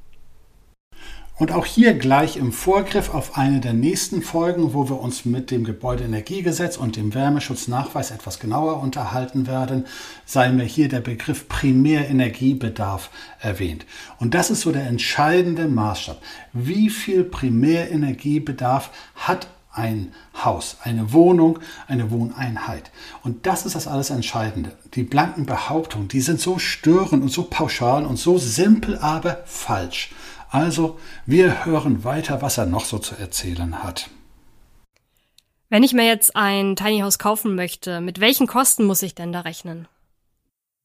Und 1.36 1.50
auch 1.50 1.66
hier 1.66 1.94
gleich 1.94 2.36
im 2.36 2.52
Vorgriff 2.52 3.12
auf 3.12 3.36
eine 3.36 3.58
der 3.58 3.72
nächsten 3.72 4.22
Folgen, 4.22 4.72
wo 4.72 4.88
wir 4.88 5.00
uns 5.00 5.24
mit 5.24 5.50
dem 5.50 5.64
Gebäudeenergiegesetz 5.64 6.76
und 6.76 6.94
dem 6.94 7.12
Wärmeschutznachweis 7.12 8.12
etwas 8.12 8.38
genauer 8.38 8.80
unterhalten 8.80 9.48
werden, 9.48 9.86
sei 10.24 10.50
mir 10.50 10.62
hier 10.62 10.88
der 10.88 11.00
Begriff 11.00 11.48
Primärenergiebedarf 11.48 13.10
erwähnt. 13.40 13.84
Und 14.20 14.34
das 14.34 14.50
ist 14.50 14.60
so 14.60 14.70
der 14.70 14.86
entscheidende 14.86 15.66
Maßstab. 15.66 16.22
Wie 16.52 16.88
viel 16.88 17.24
Primärenergiebedarf 17.24 18.90
hat 19.16 19.48
ein 19.72 20.12
Haus, 20.44 20.76
eine 20.84 21.12
Wohnung, 21.12 21.58
eine 21.88 22.12
Wohneinheit. 22.12 22.92
Und 23.24 23.44
das 23.46 23.66
ist 23.66 23.74
das 23.74 23.88
alles 23.88 24.10
Entscheidende. 24.10 24.70
Die 24.94 25.02
blanken 25.02 25.46
Behauptungen, 25.46 26.06
die 26.06 26.20
sind 26.20 26.40
so 26.40 26.60
störend 26.60 27.24
und 27.24 27.32
so 27.32 27.42
pauschal 27.42 28.06
und 28.06 28.18
so 28.18 28.38
simpel, 28.38 28.98
aber 28.98 29.42
falsch. 29.46 30.10
Also, 30.54 30.98
wir 31.26 31.64
hören 31.64 32.04
weiter, 32.04 32.40
was 32.40 32.58
er 32.58 32.66
noch 32.66 32.84
so 32.84 33.00
zu 33.00 33.16
erzählen 33.16 33.82
hat. 33.82 34.08
Wenn 35.68 35.82
ich 35.82 35.92
mir 35.92 36.06
jetzt 36.06 36.36
ein 36.36 36.76
Tiny 36.76 37.00
House 37.00 37.18
kaufen 37.18 37.56
möchte, 37.56 38.00
mit 38.00 38.20
welchen 38.20 38.46
Kosten 38.46 38.84
muss 38.84 39.02
ich 39.02 39.16
denn 39.16 39.32
da 39.32 39.40
rechnen? 39.40 39.88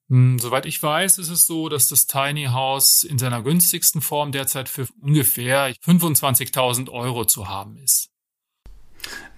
Hm, 0.09 0.39
soweit 0.39 0.65
ich 0.65 0.81
weiß, 0.81 1.19
ist 1.19 1.29
es 1.29 1.45
so, 1.45 1.69
dass 1.69 1.87
das 1.87 2.07
Tiny 2.07 2.45
House 2.45 3.03
in 3.03 3.19
seiner 3.19 3.43
günstigsten 3.43 4.01
Form 4.01 4.31
derzeit 4.31 4.69
für 4.69 4.87
ungefähr 5.01 5.71
25.000 5.85 6.89
Euro 6.89 7.25
zu 7.25 7.47
haben 7.47 7.77
ist. 7.77 8.09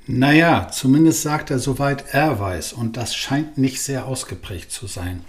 Naja, 0.07 0.69
zumindest 0.71 1.23
sagt 1.23 1.51
er, 1.51 1.59
soweit 1.59 2.05
er 2.13 2.39
weiß, 2.39 2.71
und 2.71 2.95
das 2.95 3.17
scheint 3.17 3.57
nicht 3.57 3.81
sehr 3.81 4.05
ausgeprägt 4.05 4.71
zu 4.71 4.87
sein. 4.87 5.25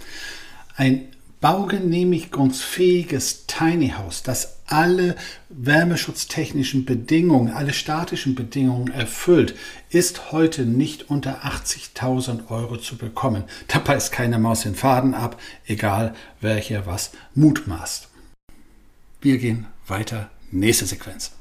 Ein 0.77 1.09
baugenehmigungsfähiges 1.41 3.47
Tiny 3.47 3.89
House, 3.89 4.23
das 4.23 4.62
alle 4.73 5.15
wärmeschutztechnischen 5.49 6.83
Bedingungen, 6.83 7.53
alle 7.53 7.73
statischen 7.73 8.33
Bedingungen 8.33 8.91
erfüllt, 8.91 9.55
ist 9.91 10.31
heute 10.31 10.65
nicht 10.65 11.09
unter 11.09 11.45
80.000 11.45 12.49
Euro 12.49 12.77
zu 12.77 12.97
bekommen. 12.97 13.43
Dabei 13.67 13.95
ist 13.95 14.11
keine 14.11 14.39
Maus 14.39 14.61
den 14.61 14.75
Faden 14.75 15.13
ab, 15.13 15.39
egal 15.65 16.15
welcher 16.41 16.87
was 16.87 17.11
mutmaßt. 17.35 18.09
Wir 19.21 19.37
gehen 19.37 19.67
weiter. 19.87 20.29
Nächste 20.51 20.85
Sequenz. 20.85 21.31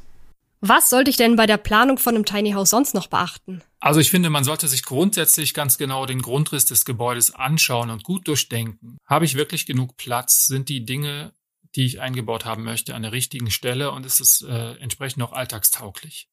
Was 0.61 0.91
sollte 0.91 1.11
ich 1.11 1.17
denn 1.17 1.35
bei 1.35 1.47
der 1.47 1.57
Planung 1.57 1.99
von 1.99 2.15
einem 2.15 2.25
Tiny 2.25 2.53
House 2.53 2.71
sonst 2.71 2.95
noch 2.95 3.09
beachten? 3.09 3.63
Also 3.81 3.99
ich 3.99 4.11
finde, 4.11 4.31
man 4.31 4.45
sollte 4.45 4.69
sich 4.69 4.85
grundsätzlich 4.85 5.55
ganz 5.55 5.77
genau 5.77 6.07
den 6.07 6.23
Grundriss 6.23 6.67
des 6.67 6.85
Gebäudes 6.85 7.35
anschauen 7.35 7.91
und 7.91 8.05
gut 8.05 8.29
durchdenken. 8.29 8.99
Habe 9.07 9.25
ich 9.25 9.35
wirklich 9.35 9.67
genug 9.67 9.97
Platz? 9.97 10.47
Sind 10.47 10.69
die 10.69 10.85
Dinge, 10.85 11.33
die 11.75 11.85
ich 11.87 12.01
eingebaut 12.01 12.45
haben 12.45 12.65
möchte, 12.65 12.95
an 12.95 13.03
der 13.03 13.13
richtigen 13.13 13.51
Stelle 13.51 13.91
und 13.93 14.07
ist 14.07 14.21
es 14.21 14.43
äh, 14.43 14.77
entsprechend 14.81 15.23
auch 15.23 15.33
alltagstauglich? 15.33 16.29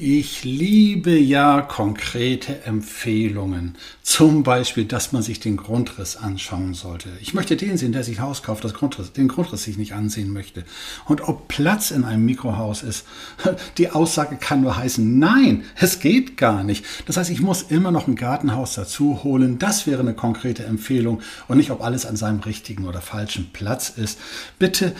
Ich 0.00 0.44
liebe 0.44 1.18
ja 1.18 1.60
konkrete 1.60 2.62
Empfehlungen. 2.62 3.74
Zum 4.04 4.44
Beispiel, 4.44 4.84
dass 4.84 5.10
man 5.10 5.24
sich 5.24 5.40
den 5.40 5.56
Grundriss 5.56 6.14
anschauen 6.14 6.72
sollte. 6.74 7.08
Ich 7.20 7.34
möchte 7.34 7.56
den 7.56 7.76
sehen, 7.76 7.90
der 7.90 8.04
sich 8.04 8.20
Haus 8.20 8.44
kauft, 8.44 8.62
das 8.62 8.74
Grundriss, 8.74 9.12
den 9.12 9.26
Grundriss 9.26 9.64
sich 9.64 9.76
nicht 9.76 9.94
ansehen 9.94 10.32
möchte. 10.32 10.62
Und 11.06 11.22
ob 11.22 11.48
Platz 11.48 11.90
in 11.90 12.04
einem 12.04 12.24
Mikrohaus 12.24 12.84
ist, 12.84 13.06
die 13.78 13.90
Aussage 13.90 14.36
kann 14.36 14.60
nur 14.60 14.76
heißen, 14.76 15.18
nein, 15.18 15.64
es 15.74 15.98
geht 15.98 16.36
gar 16.36 16.62
nicht. 16.62 16.84
Das 17.06 17.16
heißt, 17.16 17.30
ich 17.30 17.40
muss 17.40 17.62
immer 17.62 17.90
noch 17.90 18.06
ein 18.06 18.14
Gartenhaus 18.14 18.74
dazu 18.74 19.24
holen. 19.24 19.58
Das 19.58 19.88
wäre 19.88 20.02
eine 20.02 20.14
konkrete 20.14 20.62
Empfehlung 20.64 21.22
und 21.48 21.56
nicht, 21.56 21.72
ob 21.72 21.82
alles 21.82 22.06
an 22.06 22.14
seinem 22.14 22.38
richtigen 22.38 22.84
oder 22.84 23.00
falschen 23.00 23.50
Platz 23.52 23.88
ist. 23.88 24.20
Bitte 24.60 24.94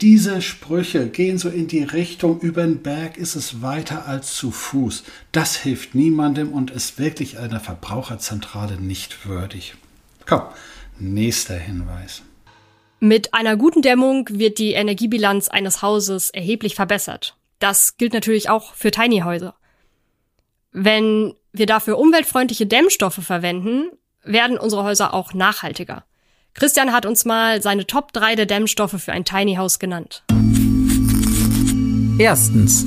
diese 0.00 0.42
Sprüche 0.42 1.08
gehen 1.08 1.38
so 1.38 1.48
in 1.48 1.68
die 1.68 1.82
Richtung, 1.82 2.40
über 2.40 2.62
den 2.62 2.82
Berg 2.82 3.16
ist 3.16 3.34
es 3.34 3.62
weiter 3.62 4.06
als 4.06 4.34
zu 4.34 4.50
Fuß. 4.50 5.04
Das 5.32 5.56
hilft 5.56 5.94
niemandem 5.94 6.52
und 6.52 6.70
ist 6.70 6.98
wirklich 6.98 7.38
einer 7.38 7.60
Verbraucherzentrale 7.60 8.80
nicht 8.80 9.26
würdig. 9.26 9.74
Komm, 10.26 10.42
nächster 10.98 11.56
Hinweis. 11.56 12.22
Mit 13.00 13.34
einer 13.34 13.56
guten 13.56 13.82
Dämmung 13.82 14.28
wird 14.30 14.58
die 14.58 14.72
Energiebilanz 14.72 15.48
eines 15.48 15.82
Hauses 15.82 16.30
erheblich 16.30 16.74
verbessert. 16.74 17.36
Das 17.58 17.96
gilt 17.96 18.14
natürlich 18.14 18.48
auch 18.48 18.74
für 18.74 18.90
Tiny 18.90 19.20
Häuser. 19.20 19.54
Wenn 20.72 21.34
wir 21.52 21.66
dafür 21.66 21.98
umweltfreundliche 21.98 22.66
Dämmstoffe 22.66 23.22
verwenden, 23.22 23.90
werden 24.22 24.58
unsere 24.58 24.84
Häuser 24.84 25.14
auch 25.14 25.34
nachhaltiger. 25.34 26.04
Christian 26.54 26.92
hat 26.92 27.04
uns 27.04 27.24
mal 27.24 27.60
seine 27.60 27.84
Top 27.84 28.12
3 28.12 28.36
der 28.36 28.46
Dämmstoffe 28.46 29.02
für 29.02 29.12
ein 29.12 29.24
Tiny 29.24 29.56
House 29.56 29.80
genannt. 29.80 30.22
Erstens. 32.18 32.86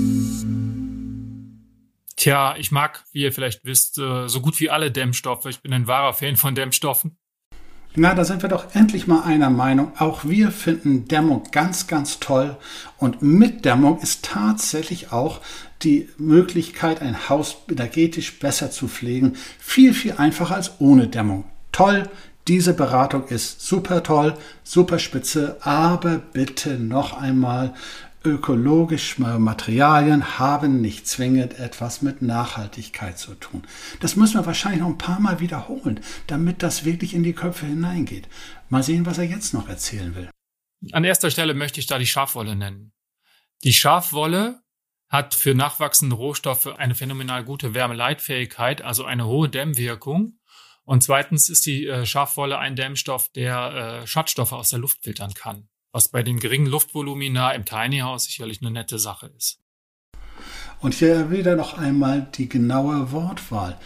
Tja, 2.16 2.56
ich 2.58 2.72
mag, 2.72 3.04
wie 3.12 3.24
ihr 3.24 3.34
vielleicht 3.34 3.66
wisst, 3.66 3.98
äh, 4.00 4.30
so 4.30 4.40
gut 4.40 4.60
wie 4.62 4.70
alle 4.70 4.90
Dämmstoffe. 4.90 5.46
Ich 5.48 5.62
bin 5.62 5.74
ein 5.74 5.86
wahrer 5.86 6.14
Fan 6.14 6.38
von 6.38 6.56
Dämmstoffen. 6.56 7.18
Na, 7.94 8.14
da 8.14 8.24
sind 8.24 8.42
wir 8.42 8.50
doch 8.50 8.74
endlich 8.74 9.06
mal 9.06 9.24
einer 9.24 9.50
Meinung. 9.50 9.92
Auch 9.98 10.24
wir 10.24 10.52
finden 10.52 11.08
Dämmung 11.08 11.44
ganz, 11.52 11.88
ganz 11.88 12.20
toll. 12.20 12.56
Und 12.98 13.22
mit 13.22 13.66
Dämmung 13.66 14.00
ist 14.00 14.24
tatsächlich 14.24 15.12
auch 15.12 15.42
die 15.84 16.08
Möglichkeit, 16.18 17.02
ein 17.02 17.28
Haus 17.28 17.58
energetisch 17.70 18.40
besser 18.40 18.72
zu 18.72 18.88
pflegen, 18.88 19.36
viel, 19.60 19.94
viel 19.94 20.14
einfacher 20.14 20.56
als 20.56 20.80
ohne 20.80 21.08
Dämmung. 21.08 21.46
Toll, 21.78 22.10
diese 22.48 22.74
Beratung 22.74 23.28
ist 23.28 23.62
super 23.62 24.04
toll, 24.04 24.38
super 24.64 25.00
spitze, 25.00 25.58
aber 25.62 26.18
bitte 26.18 26.78
noch 26.80 27.14
einmal, 27.14 27.74
ökologische 28.24 29.22
Materialien 29.22 30.38
haben 30.40 30.82
nicht 30.82 31.08
zwingend 31.08 31.60
etwas 31.60 32.02
mit 32.02 32.22
Nachhaltigkeit 32.22 33.18
zu 33.18 33.36
tun. 33.36 33.64
Das 34.00 34.16
müssen 34.16 34.40
wir 34.40 34.46
wahrscheinlich 34.46 34.82
noch 34.82 34.90
ein 34.90 34.98
paar 34.98 35.20
Mal 35.20 35.40
wiederholen, 35.40 36.02
damit 36.28 36.62
das 36.62 36.84
wirklich 36.84 37.14
in 37.14 37.24
die 37.24 37.34
Köpfe 37.34 37.66
hineingeht. 37.66 38.28
Mal 38.70 38.84
sehen, 38.84 39.06
was 39.06 39.18
er 39.18 39.26
jetzt 39.26 39.54
noch 39.54 39.70
erzählen 39.70 40.16
will. 40.16 40.30
An 40.92 41.04
erster 41.04 41.32
Stelle 41.32 41.54
möchte 41.54 41.80
ich 41.80 41.88
da 41.88 41.98
die 41.98 42.08
Schafwolle 42.08 42.56
nennen. 42.56 42.92
Die 43.64 43.74
Schafwolle 43.74 44.62
hat 45.10 45.34
für 45.34 45.56
nachwachsende 45.56 46.16
Rohstoffe 46.16 46.68
eine 46.68 46.96
phänomenal 46.96 47.44
gute 47.44 47.74
Wärmeleitfähigkeit, 47.74 48.82
also 48.82 49.06
eine 49.06 49.26
hohe 49.26 49.48
Dämmwirkung 49.48 50.37
und 50.88 51.04
zweitens 51.04 51.50
ist 51.50 51.66
die 51.66 51.86
äh, 51.86 52.06
Schafwolle 52.06 52.60
ein 52.60 52.78
Dämmstoff, 52.78 53.30
der 53.34 54.02
äh, 54.04 54.08
Schadstoffe 54.08 54.54
aus 54.54 54.70
der 54.70 54.80
Luft 54.80 55.04
filtern 55.04 55.34
kann, 55.34 55.68
was 55.92 56.08
bei 56.08 56.24
den 56.24 56.40
geringen 56.40 56.66
Luftvolumina 56.66 57.52
im 57.52 57.66
Tiny 57.66 58.00
House 58.00 58.24
sicherlich 58.24 58.62
eine 58.62 58.72
nette 58.72 58.98
Sache 58.98 59.28
ist. 59.36 59.60
Und 60.80 60.94
hier 60.94 61.30
wieder 61.30 61.58
noch 61.58 61.78
einmal 61.78 62.30
die 62.34 62.48
genaue 62.48 63.12
Wortwahl. 63.12 63.78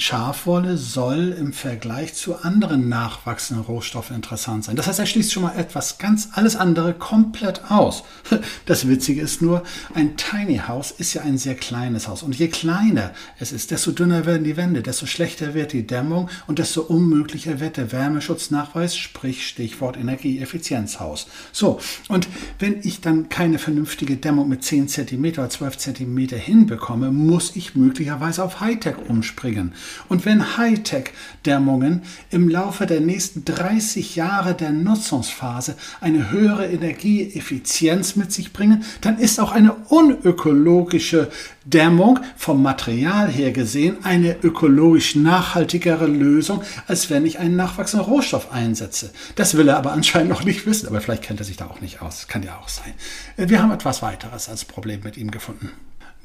Schafwolle 0.00 0.76
soll 0.76 1.34
im 1.38 1.52
Vergleich 1.52 2.14
zu 2.14 2.36
anderen 2.36 2.88
nachwachsenden 2.88 3.64
Rohstoffen 3.64 4.16
interessant 4.16 4.64
sein. 4.64 4.76
Das 4.76 4.86
heißt, 4.86 4.98
er 4.98 5.06
schließt 5.06 5.32
schon 5.32 5.42
mal 5.42 5.56
etwas 5.56 5.98
ganz 5.98 6.30
alles 6.32 6.56
andere 6.56 6.94
komplett 6.94 7.70
aus. 7.70 8.04
Das 8.66 8.86
Witzige 8.86 9.22
ist 9.22 9.40
nur, 9.40 9.62
ein 9.94 10.16
Tiny 10.16 10.58
House 10.58 10.90
ist 10.90 11.14
ja 11.14 11.22
ein 11.22 11.38
sehr 11.38 11.54
kleines 11.54 12.06
Haus. 12.06 12.22
Und 12.22 12.38
je 12.38 12.48
kleiner 12.48 13.12
es 13.38 13.50
ist, 13.52 13.70
desto 13.70 13.92
dünner 13.92 14.26
werden 14.26 14.44
die 14.44 14.56
Wände, 14.56 14.82
desto 14.82 15.06
schlechter 15.06 15.54
wird 15.54 15.72
die 15.72 15.86
Dämmung 15.86 16.28
und 16.46 16.58
desto 16.58 16.82
unmöglicher 16.82 17.60
wird 17.60 17.76
der 17.76 17.92
Wärmeschutznachweis, 17.92 18.96
sprich 18.96 19.46
Stichwort 19.48 19.96
Energieeffizienzhaus. 19.96 21.26
So, 21.52 21.80
und 22.08 22.28
wenn 22.58 22.80
ich 22.82 23.00
dann 23.00 23.28
keine 23.28 23.58
vernünftige 23.58 24.16
Dämmung 24.16 24.48
mit 24.48 24.62
10 24.64 24.88
cm 24.88 25.24
oder 25.24 25.50
12 25.50 25.78
cm 25.78 26.18
hinbekomme, 26.28 27.10
muss 27.10 27.56
ich 27.56 27.74
möglicherweise 27.74 28.44
auf 28.44 28.60
Hightech 28.60 28.96
umspringen. 29.08 29.72
Und 30.08 30.24
wenn 30.24 30.56
Hightech-Dämmungen 30.56 32.02
im 32.30 32.48
Laufe 32.48 32.86
der 32.86 33.00
nächsten 33.00 33.44
30 33.44 34.16
Jahre 34.16 34.54
der 34.54 34.70
Nutzungsphase 34.70 35.76
eine 36.00 36.30
höhere 36.30 36.66
Energieeffizienz 36.66 38.16
mit 38.16 38.32
sich 38.32 38.52
bringen, 38.52 38.84
dann 39.00 39.18
ist 39.18 39.40
auch 39.40 39.52
eine 39.52 39.74
unökologische 39.88 41.30
Dämmung 41.64 42.20
vom 42.36 42.62
Material 42.62 43.28
her 43.28 43.52
gesehen 43.52 43.98
eine 44.02 44.36
ökologisch 44.42 45.16
nachhaltigere 45.16 46.06
Lösung, 46.06 46.62
als 46.86 47.10
wenn 47.10 47.26
ich 47.26 47.38
einen 47.38 47.56
nachwachsenden 47.56 48.08
Rohstoff 48.08 48.52
einsetze. 48.52 49.10
Das 49.34 49.56
will 49.56 49.68
er 49.68 49.76
aber 49.76 49.92
anscheinend 49.92 50.30
noch 50.30 50.44
nicht 50.44 50.66
wissen, 50.66 50.88
aber 50.88 51.00
vielleicht 51.00 51.24
kennt 51.24 51.40
er 51.40 51.46
sich 51.46 51.56
da 51.56 51.66
auch 51.66 51.80
nicht 51.80 52.00
aus. 52.00 52.26
Kann 52.26 52.42
ja 52.42 52.58
auch 52.58 52.68
sein. 52.68 52.94
Wir 53.36 53.62
haben 53.62 53.70
etwas 53.70 54.02
weiteres 54.02 54.48
als 54.48 54.64
Problem 54.64 55.00
mit 55.04 55.16
ihm 55.16 55.30
gefunden. 55.30 55.70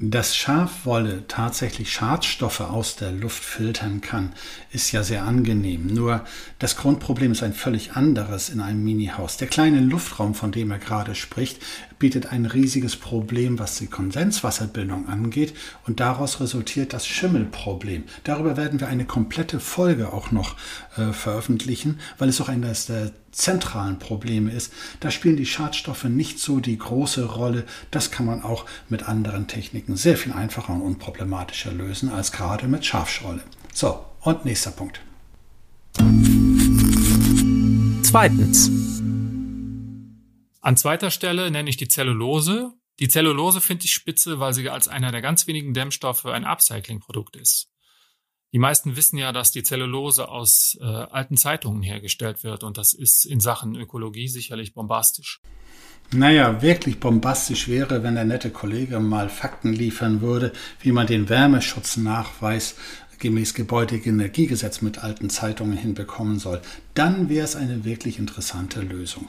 Dass 0.05 0.35
Schafwolle 0.35 1.29
tatsächlich 1.29 1.93
Schadstoffe 1.93 2.59
aus 2.59 2.97
der 2.97 3.13
Luft 3.13 3.41
filtern 3.41 4.01
kann, 4.01 4.33
ist 4.73 4.91
ja 4.91 5.01
sehr 5.01 5.23
angenehm. 5.23 5.87
Nur 5.87 6.25
das 6.59 6.75
Grundproblem 6.75 7.31
ist 7.31 7.41
ein 7.41 7.53
völlig 7.53 7.93
anderes 7.93 8.49
in 8.49 8.59
einem 8.59 8.83
Minihaus. 8.83 9.37
Der 9.37 9.47
kleine 9.47 9.79
Luftraum, 9.79 10.35
von 10.35 10.51
dem 10.51 10.71
er 10.71 10.79
gerade 10.79 11.15
spricht, 11.15 11.61
bietet 12.03 12.33
ein 12.33 12.45
riesiges 12.45 12.97
Problem, 12.97 13.59
was 13.59 13.77
die 13.77 13.87
Kondenswasserbildung 13.87 15.07
angeht 15.07 15.53
und 15.87 16.01
daraus 16.01 16.41
resultiert 16.41 16.91
das 16.91 17.07
Schimmelproblem. 17.07 18.03
Darüber 18.25 18.57
werden 18.57 18.81
wir 18.81 18.89
eine 18.89 19.05
komplette 19.05 19.61
Folge 19.61 20.11
auch 20.11 20.29
noch 20.29 20.57
äh, 20.97 21.13
veröffentlichen, 21.13 22.01
weil 22.17 22.27
es 22.27 22.41
auch 22.41 22.49
eines 22.49 22.87
der 22.87 23.13
zentralen 23.31 23.99
Probleme 23.99 24.51
ist. 24.51 24.73
Da 24.99 25.11
spielen 25.11 25.37
die 25.37 25.45
Schadstoffe 25.45 26.03
nicht 26.03 26.39
so 26.39 26.59
die 26.59 26.77
große 26.77 27.23
Rolle. 27.23 27.63
Das 27.89 28.11
kann 28.11 28.25
man 28.25 28.43
auch 28.43 28.65
mit 28.89 29.07
anderen 29.07 29.47
Techniken 29.47 29.95
sehr 29.95 30.17
viel 30.17 30.33
einfacher 30.33 30.73
und 30.73 30.81
unproblematischer 30.81 31.71
lösen 31.71 32.09
als 32.09 32.33
gerade 32.33 32.67
mit 32.67 32.85
Schafschrolle. 32.85 33.43
So, 33.73 34.03
und 34.19 34.43
nächster 34.43 34.71
Punkt. 34.71 34.99
Zweitens. 38.03 38.69
An 40.63 40.77
zweiter 40.77 41.11
Stelle 41.11 41.51
nenne 41.51 41.69
ich 41.69 41.75
die 41.75 41.89
Zellulose. 41.89 42.71
Die 43.01 43.09
Zellulose 43.09 43.59
finde 43.59 43.83
ich 43.83 43.91
spitze, 43.91 44.39
weil 44.39 44.53
sie 44.53 44.69
als 44.69 44.87
einer 44.87 45.11
der 45.11 45.21
ganz 45.21 45.45
wenigen 45.45 45.73
Dämmstoffe 45.73 46.25
ein 46.25 46.45
Upcycling-Produkt 46.45 47.35
ist. 47.35 47.67
Die 48.53 48.59
meisten 48.59 48.95
wissen 48.95 49.17
ja, 49.17 49.33
dass 49.33 49.51
die 49.51 49.63
Zellulose 49.63 50.29
aus 50.29 50.77
äh, 50.79 50.85
alten 50.85 51.35
Zeitungen 51.35 51.83
hergestellt 51.83 52.45
wird 52.45 52.63
und 52.63 52.77
das 52.77 52.93
ist 52.93 53.25
in 53.25 53.41
Sachen 53.41 53.75
Ökologie 53.75 54.29
sicherlich 54.29 54.73
bombastisch. 54.73 55.41
Naja, 56.11 56.61
wirklich 56.61 56.97
bombastisch 56.97 57.67
wäre, 57.67 58.03
wenn 58.03 58.15
der 58.15 58.23
nette 58.23 58.49
Kollege 58.49 59.01
mal 59.01 59.27
Fakten 59.27 59.73
liefern 59.73 60.21
würde, 60.21 60.53
wie 60.79 60.93
man 60.93 61.07
den 61.07 61.27
Wärmeschutznachweis 61.27 62.75
gemäß 63.19 63.53
Gebäudeenergiegesetz 63.53 64.81
mit 64.81 64.99
alten 64.99 65.29
Zeitungen 65.29 65.75
hinbekommen 65.77 66.39
soll. 66.39 66.61
Dann 66.93 67.27
wäre 67.27 67.43
es 67.43 67.57
eine 67.57 67.83
wirklich 67.83 68.17
interessante 68.17 68.79
Lösung. 68.79 69.27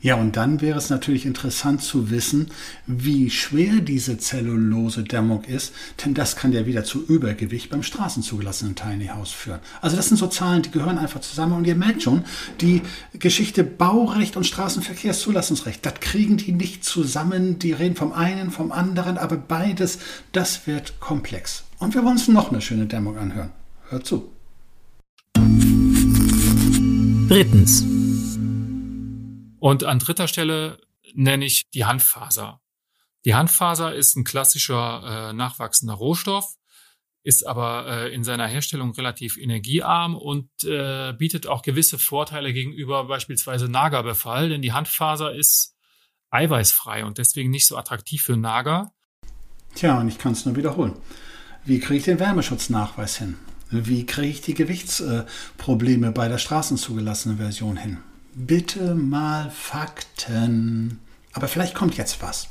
Ja, 0.00 0.16
und 0.16 0.36
dann 0.36 0.60
wäre 0.60 0.78
es 0.78 0.90
natürlich 0.90 1.24
interessant 1.24 1.82
zu 1.82 2.10
wissen, 2.10 2.50
wie 2.86 3.30
schwer 3.30 3.80
diese 3.80 4.18
Zellulose-Dämmung 4.18 5.44
ist, 5.44 5.72
denn 6.04 6.12
das 6.12 6.36
kann 6.36 6.52
ja 6.52 6.66
wieder 6.66 6.84
zu 6.84 7.04
Übergewicht 7.04 7.70
beim 7.70 7.82
straßenzugelassenen 7.82 8.74
Tiny 8.74 9.06
House 9.06 9.32
führen. 9.32 9.60
Also 9.80 9.96
das 9.96 10.08
sind 10.08 10.18
so 10.18 10.26
Zahlen, 10.26 10.62
die 10.62 10.70
gehören 10.70 10.98
einfach 10.98 11.20
zusammen 11.20 11.54
und 11.54 11.66
ihr 11.66 11.74
merkt 11.74 12.02
schon, 12.02 12.24
die 12.60 12.82
Geschichte 13.14 13.64
Baurecht 13.64 14.36
und 14.36 14.44
Straßenverkehrszulassungsrecht, 14.44 15.84
das 15.84 15.94
kriegen 16.00 16.36
die 16.36 16.52
nicht 16.52 16.84
zusammen, 16.84 17.58
die 17.58 17.72
reden 17.72 17.96
vom 17.96 18.12
einen, 18.12 18.50
vom 18.50 18.72
anderen, 18.72 19.16
aber 19.16 19.36
beides, 19.36 19.98
das 20.32 20.66
wird 20.66 21.00
komplex. 21.00 21.64
Und 21.78 21.94
wir 21.94 22.02
wollen 22.02 22.14
uns 22.14 22.28
noch 22.28 22.50
eine 22.50 22.60
schöne 22.60 22.86
Dämmung 22.86 23.16
anhören. 23.16 23.50
Hört 23.88 24.06
zu. 24.06 24.30
Drittens. 27.28 27.84
Und 29.58 29.84
an 29.84 29.98
dritter 29.98 30.28
Stelle 30.28 30.80
nenne 31.14 31.44
ich 31.44 31.70
die 31.70 31.84
Handfaser. 31.84 32.60
Die 33.24 33.34
Handfaser 33.34 33.94
ist 33.94 34.16
ein 34.16 34.24
klassischer 34.24 35.30
äh, 35.30 35.32
nachwachsender 35.32 35.94
Rohstoff, 35.94 36.56
ist 37.24 37.44
aber 37.44 37.86
äh, 37.88 38.14
in 38.14 38.22
seiner 38.22 38.46
Herstellung 38.46 38.92
relativ 38.92 39.36
energiearm 39.36 40.14
und 40.14 40.48
äh, 40.62 41.12
bietet 41.12 41.48
auch 41.48 41.62
gewisse 41.62 41.98
Vorteile 41.98 42.52
gegenüber 42.52 43.04
beispielsweise 43.06 43.68
Nagerbefall, 43.68 44.48
denn 44.48 44.62
die 44.62 44.72
Handfaser 44.72 45.34
ist 45.34 45.74
eiweißfrei 46.30 47.04
und 47.04 47.18
deswegen 47.18 47.50
nicht 47.50 47.66
so 47.66 47.76
attraktiv 47.76 48.22
für 48.22 48.36
Nager. 48.36 48.92
Tja, 49.74 49.98
und 49.98 50.08
ich 50.08 50.18
kann 50.18 50.32
es 50.32 50.46
nur 50.46 50.54
wiederholen. 50.54 50.94
Wie 51.64 51.80
kriege 51.80 51.98
ich 51.98 52.04
den 52.04 52.20
Wärmeschutznachweis 52.20 53.16
hin? 53.18 53.36
Wie 53.70 54.06
kriege 54.06 54.28
ich 54.28 54.40
die 54.40 54.54
Gewichtsprobleme 54.54 56.12
bei 56.12 56.28
der 56.28 56.38
straßenzugelassenen 56.38 57.38
Version 57.38 57.76
hin? 57.76 57.98
Bitte 58.38 58.94
mal 58.94 59.50
Fakten. 59.50 61.00
Aber 61.32 61.48
vielleicht 61.48 61.74
kommt 61.74 61.96
jetzt 61.96 62.20
was. 62.20 62.48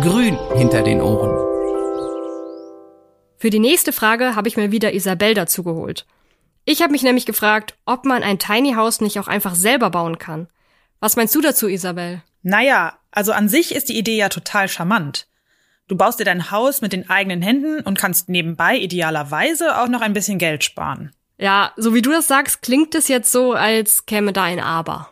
Grün 0.00 0.38
hinter 0.54 0.82
den 0.82 1.00
Ohren. 1.00 1.36
Für 3.38 3.50
die 3.50 3.58
nächste 3.58 3.92
Frage 3.92 4.36
habe 4.36 4.46
ich 4.46 4.56
mir 4.56 4.70
wieder 4.70 4.94
Isabel 4.94 5.34
dazu 5.34 5.64
geholt. 5.64 6.06
Ich 6.64 6.80
habe 6.80 6.92
mich 6.92 7.02
nämlich 7.02 7.26
gefragt, 7.26 7.76
ob 7.86 8.04
man 8.04 8.22
ein 8.22 8.38
Tiny 8.38 8.74
House 8.74 9.00
nicht 9.00 9.18
auch 9.18 9.26
einfach 9.26 9.56
selber 9.56 9.90
bauen 9.90 10.20
kann. 10.20 10.46
Was 11.00 11.16
meinst 11.16 11.34
du 11.34 11.40
dazu, 11.40 11.66
Isabel? 11.66 12.22
Naja, 12.44 13.00
also 13.10 13.32
an 13.32 13.48
sich 13.48 13.74
ist 13.74 13.88
die 13.88 13.98
Idee 13.98 14.16
ja 14.16 14.28
total 14.28 14.68
charmant. 14.68 15.26
Du 15.88 15.96
baust 15.96 16.20
dir 16.20 16.24
dein 16.24 16.52
Haus 16.52 16.82
mit 16.82 16.92
den 16.92 17.10
eigenen 17.10 17.42
Händen 17.42 17.80
und 17.80 17.98
kannst 17.98 18.28
nebenbei 18.28 18.76
idealerweise 18.76 19.76
auch 19.80 19.88
noch 19.88 20.02
ein 20.02 20.12
bisschen 20.12 20.38
Geld 20.38 20.62
sparen. 20.62 21.10
Ja, 21.38 21.72
so 21.76 21.94
wie 21.94 22.02
du 22.02 22.10
das 22.10 22.26
sagst, 22.26 22.62
klingt 22.62 22.94
es 22.94 23.08
jetzt 23.08 23.30
so, 23.30 23.52
als 23.52 24.06
käme 24.06 24.32
da 24.32 24.42
ein 24.42 24.60
Aber. 24.60 25.10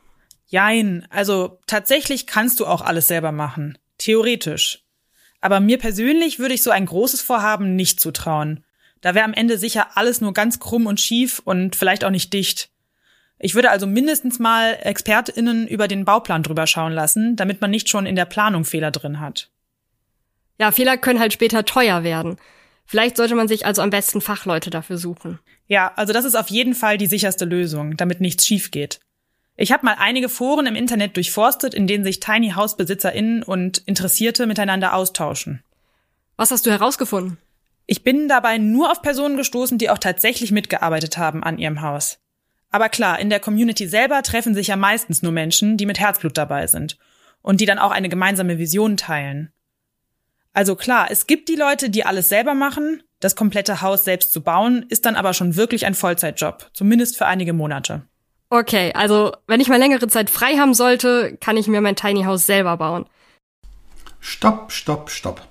Jein, 0.49 1.07
also 1.11 1.59
tatsächlich 1.67 2.27
kannst 2.27 2.61
du 2.61 2.67
auch 2.67 2.83
alles 2.83 3.09
selber 3.09 3.33
machen. 3.33 3.79
Theoretisch. 3.99 4.85
Aber 5.41 5.61
mir 5.61 5.79
persönlich 5.79 6.39
würde 6.39 6.55
ich 6.55 6.62
so 6.62 6.71
ein 6.71 6.87
großes 6.87 7.23
Vorhaben 7.23 7.77
nicht 7.77 8.01
zutrauen. 8.01 8.65
Da 9.01 9.15
wäre 9.15 9.25
am 9.25 9.35
Ende 9.35 9.59
sicher 9.59 9.97
alles 9.97 10.21
nur 10.21 10.33
ganz 10.33 10.59
krumm 10.59 10.87
und 10.87 11.01
schief 11.01 11.41
und 11.45 11.77
vielleicht 11.77 12.05
auch 12.05 12.11
nicht 12.11 12.33
dicht. 12.33 12.71
Ich 13.39 13.55
würde 13.55 13.71
also 13.71 13.87
mindestens 13.87 14.39
mal 14.39 14.79
ExpertInnen 14.81 15.69
über 15.69 15.89
den 15.89 16.05
Bauplan 16.05 16.43
drüber 16.43 16.67
schauen 16.67 16.93
lassen, 16.93 17.37
damit 17.37 17.61
man 17.61 17.71
nicht 17.71 17.89
schon 17.89 18.07
in 18.07 18.17
der 18.17 18.25
Planung 18.25 18.65
Fehler 18.65 18.91
drin 18.91 19.21
hat. 19.21 19.51
Ja, 20.59 20.73
Fehler 20.73 20.97
können 20.97 21.21
halt 21.21 21.35
später 21.35 21.65
teuer 21.65 22.03
werden. 22.03 22.39
Vielleicht 22.87 23.16
sollte 23.16 23.35
man 23.35 23.49
sich 23.49 23.66
also 23.66 23.83
am 23.83 23.90
besten 23.90 24.20
Fachleute 24.20 24.70
dafür 24.70 24.96
suchen. 24.96 25.38
Ja, 25.66 25.92
also 25.96 26.12
das 26.12 26.25
ist 26.25 26.37
auf 26.37 26.49
jeden 26.49 26.75
Fall 26.75 26.99
die 26.99 27.07
sicherste 27.07 27.44
Lösung, 27.44 27.96
damit 27.96 28.20
nichts 28.20 28.46
schief 28.46 28.70
geht. 28.70 29.01
Ich 29.57 29.72
habe 29.72 29.85
mal 29.85 29.96
einige 29.99 30.29
Foren 30.29 30.66
im 30.66 30.77
Internet 30.77 31.16
durchforstet, 31.16 31.75
in 31.75 31.87
denen 31.87 32.05
sich 32.05 32.20
Tiny 32.20 32.51
House 32.51 32.77
BesitzerInnen 32.77 33.42
und 33.42 33.79
Interessierte 33.79 34.46
miteinander 34.46 34.94
austauschen. 34.94 35.62
Was 36.37 36.51
hast 36.51 36.66
du 36.66 36.70
herausgefunden? 36.70 37.38
Ich 37.87 38.03
bin 38.03 38.29
dabei 38.29 38.59
nur 38.59 38.90
auf 38.90 39.01
Personen 39.01 39.37
gestoßen, 39.37 39.79
die 39.79 39.90
auch 39.90 39.99
tatsächlich 39.99 40.53
mitgearbeitet 40.53 41.18
haben 41.18 41.42
an 41.42 41.59
ihrem 41.59 41.81
Haus. 41.81 42.18
Aber 42.70 42.88
klar, 42.88 43.18
in 43.18 43.31
der 43.31 43.40
Community 43.40 43.88
selber 43.88 44.22
treffen 44.22 44.55
sich 44.55 44.66
ja 44.66 44.77
meistens 44.77 45.22
nur 45.22 45.33
Menschen, 45.33 45.77
die 45.77 45.87
mit 45.87 45.99
Herzblut 45.99 46.37
dabei 46.37 46.66
sind 46.66 46.99
und 47.40 47.61
die 47.61 47.66
dann 47.66 47.79
auch 47.79 47.92
eine 47.92 48.09
gemeinsame 48.09 48.59
Vision 48.59 48.96
teilen. 48.96 49.53
Also 50.57 50.75
klar, 50.75 51.09
es 51.11 51.27
gibt 51.27 51.51
die 51.51 51.55
Leute, 51.55 51.90
die 51.90 52.07
alles 52.07 52.31
selber 52.31 52.55
machen. 52.55 53.03
Das 53.21 53.37
komplette 53.37 53.83
Haus 53.83 54.05
selbst 54.05 54.33
zu 54.33 54.40
bauen, 54.40 54.87
ist 54.88 55.05
dann 55.05 55.14
aber 55.14 55.35
schon 55.35 55.55
wirklich 55.55 55.85
ein 55.85 55.92
Vollzeitjob, 55.92 56.71
zumindest 56.73 57.19
für 57.19 57.27
einige 57.27 57.53
Monate. 57.53 58.05
Okay, 58.49 58.90
also 58.95 59.33
wenn 59.47 59.61
ich 59.61 59.69
mal 59.69 59.79
längere 59.79 60.09
Zeit 60.09 60.31
frei 60.31 60.57
haben 60.57 60.73
sollte, 60.73 61.37
kann 61.42 61.59
ich 61.59 61.69
mir 61.69 61.83
mein 61.83 61.95
Tiny 61.95 62.23
House 62.23 62.47
selber 62.47 62.79
bauen. 62.79 63.05
Stopp, 64.19 64.73
stopp, 64.73 65.11
stopp. 65.11 65.47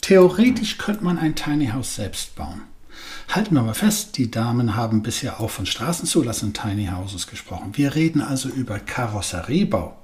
Theoretisch 0.00 0.76
könnte 0.76 1.04
man 1.04 1.18
ein 1.18 1.36
Tiny 1.36 1.68
House 1.68 1.94
selbst 1.94 2.34
bauen. 2.34 2.62
Halten 3.28 3.54
wir 3.54 3.62
mal 3.62 3.74
fest, 3.74 4.16
die 4.16 4.32
Damen 4.32 4.74
haben 4.74 5.02
bisher 5.02 5.38
auch 5.38 5.50
von 5.50 5.66
Straßenzulassen 5.66 6.52
Tiny 6.52 6.86
Houses 6.86 7.28
gesprochen. 7.28 7.76
Wir 7.76 7.94
reden 7.94 8.22
also 8.22 8.48
über 8.48 8.80
Karosseriebau. 8.80 9.96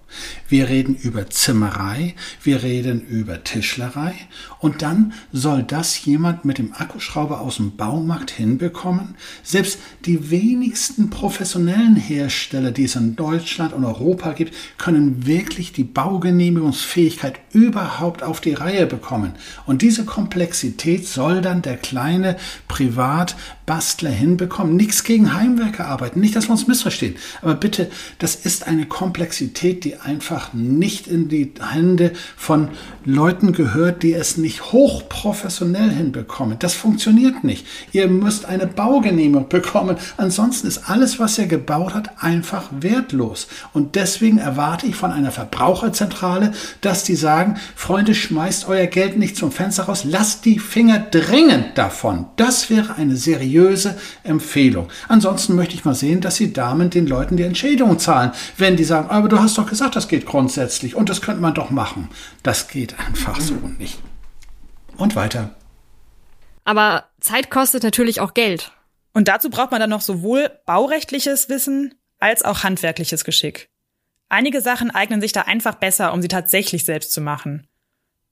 Wir 0.49 0.69
reden 0.69 0.95
über 0.95 1.31
Zimmerei, 1.31 2.15
wir 2.43 2.63
reden 2.63 3.01
über 3.07 3.45
Tischlerei 3.45 4.15
und 4.61 4.83
dann 4.83 5.13
soll 5.33 5.63
das 5.63 6.05
jemand 6.05 6.45
mit 6.45 6.59
dem 6.59 6.73
Akkuschrauber 6.73 7.41
aus 7.41 7.57
dem 7.57 7.77
Baumarkt 7.77 8.31
hinbekommen? 8.31 9.15
Selbst 9.43 9.79
die 10.05 10.31
wenigsten 10.31 11.11
professionellen 11.11 11.97
Hersteller, 11.97 12.71
die 12.71 12.85
es 12.85 12.97
in 12.97 13.17
Deutschland 13.17 13.73
und 13.73 13.85
Europa 13.85 14.33
gibt, 14.33 14.55
können 14.79 15.27
wirklich 15.27 15.73
die 15.73 15.85
Baugenehmigungsfähigkeit 15.85 17.41
überhaupt 17.53 18.23
auf 18.23 18.41
die 18.41 18.55
Reihe 18.55 18.87
bekommen. 18.87 19.33
Und 19.67 19.83
diese 19.83 20.05
Komplexität 20.05 21.07
soll 21.07 21.41
dann 21.41 21.63
der 21.63 21.77
kleine 21.77 22.37
Privatbastler 23.63 24.11
hinbekommen. 24.11 24.77
Nichts 24.77 25.05
gegen 25.05 25.35
Heimwerkerarbeiten, 25.35 26.21
nicht, 26.21 26.37
dass 26.37 26.49
wir 26.49 26.53
uns 26.53 26.67
missverstehen. 26.67 27.17
Aber 27.41 27.55
bitte, 27.55 27.91
das 28.19 28.35
ist 28.35 28.67
eine 28.67 28.87
Komplexität, 28.87 29.85
die 29.85 29.97
einfach 29.97 30.53
nicht 30.53 31.07
in 31.07 31.29
die 31.29 31.53
Hände 31.73 32.13
von 32.37 32.69
Leuten 33.05 33.53
gehört, 33.53 34.03
die 34.03 34.13
es 34.13 34.37
nicht 34.37 34.73
hochprofessionell 34.73 35.91
hinbekommen. 35.91 36.59
Das 36.59 36.75
funktioniert 36.75 37.45
nicht. 37.45 37.67
Ihr 37.93 38.09
müsst 38.09 38.47
eine 38.47 38.67
Baugenehmigung 38.67 39.49
bekommen. 39.49 39.97
Ansonsten 40.17 40.67
ist 40.67 40.91
alles, 40.91 41.19
was 41.19 41.39
ihr 41.39 41.47
gebaut 41.47 41.95
habt, 41.95 42.23
einfach 42.23 42.69
wertlos. 42.81 43.49
Und 43.73 43.95
deswegen 43.95 44.39
erwarte 44.39 44.87
ich 44.87 44.97
von 44.97 45.13
einer 45.13 45.31
Verbraucherzentrale, 45.31 46.53
dass 46.81 47.05
die 47.05 47.17
sagen, 47.17 47.57
Freunde, 47.75 48.15
schmeißt 48.15 48.69
euer 48.69 48.87
Geld 48.87 49.19
nicht 49.19 49.37
zum 49.37 49.53
Fenster 49.53 49.85
raus, 49.85 50.05
lasst 50.05 50.45
die 50.45 50.59
Finger 50.59 50.99
dringend 50.99 51.77
davon. 51.77 52.27
Das 52.37 52.71
wäre 52.71 52.97
eine 52.97 53.17
seriöse 53.17 53.52
Empfehlung. 54.25 54.89
Ansonsten 55.09 55.55
möchte 55.55 55.75
ich 55.75 55.85
mal 55.85 55.95
sehen, 55.95 56.21
dass 56.21 56.37
die 56.37 56.53
Damen 56.53 56.91
den 56.91 57.07
Leuten 57.07 57.37
die 57.37 57.43
Entschädigung 57.43 57.99
zahlen. 57.99 58.33
Wenn 58.57 58.77
die 58.77 58.85
sagen, 58.85 59.11
aber 59.11 59.29
du 59.29 59.39
hast 59.39 59.59
doch 59.59 59.69
gesagt, 59.69 59.97
das 59.97 60.09
geht 60.09 60.27
grundsätzlich 60.27 60.95
und 60.95 61.09
das 61.09 61.23
könnte 61.23 61.41
man 61.41 61.55
doch 61.55 61.71
machen. 61.71 62.09
Das 62.43 62.69
geht 62.69 62.99
einfach 62.99 63.41
so 63.41 63.55
nicht. 63.79 63.99
Und 64.97 65.17
weiter. 65.17 65.55
Aber 66.65 67.05
Zeit 67.21 67.51
kostet 67.51 67.83
natürlich 67.83 68.21
auch 68.21 68.35
Geld. 68.35 68.73
Und 69.15 69.29
dazu 69.29 69.51
braucht 69.51 69.71
man 69.71 69.81
dann 69.81 69.91
noch 69.91 70.01
sowohl 70.01 70.51
baurechtliches 70.67 71.49
Wissen 71.49 71.95
als 72.19 72.45
auch 72.45 72.63
handwerkliches 72.63 73.25
Geschick. 73.25 73.69
Einige 74.29 74.63
Sachen 74.63 74.91
eignen 74.91 75.21
sich 75.21 75.33
da 75.33 75.43
einfach 75.43 75.75
besser, 75.75 76.13
um 76.13 76.23
sie 76.23 76.29
tatsächlich 76.29 76.85
selbst 76.85 77.13
zu 77.13 77.21
machen. 77.21 77.67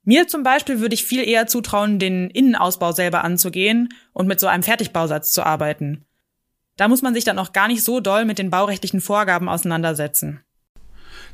Mir 0.03 0.29
zum 0.29 0.43
Beispiel 0.43 0.81
würde 0.81 0.95
ich 0.95 1.05
viel 1.05 1.27
eher 1.27 1.47
zutrauen, 1.47 1.99
den 1.99 2.31
Innenausbau 2.31 2.93
selber 2.93 3.23
anzugehen 3.23 3.91
und 4.13 4.27
mit 4.27 4.41
so 4.41 4.47
einem 4.47 4.63
Fertigbausatz 4.63 5.33
zu 5.33 5.45
arbeiten. 5.45 6.05
Da 6.77 6.89
muss 6.89 7.03
man 7.03 7.15
sich 7.15 7.25
dann 7.25 7.39
auch 7.39 7.53
gar 7.53 7.69
nicht 7.69 7.85
so 7.85 8.01
doll 8.01 8.25
mit 8.25 8.39
den 8.39 8.51
baurechtlichen 8.51 9.03
Vorgaben 9.03 9.49
auseinandersetzen. 9.49 10.41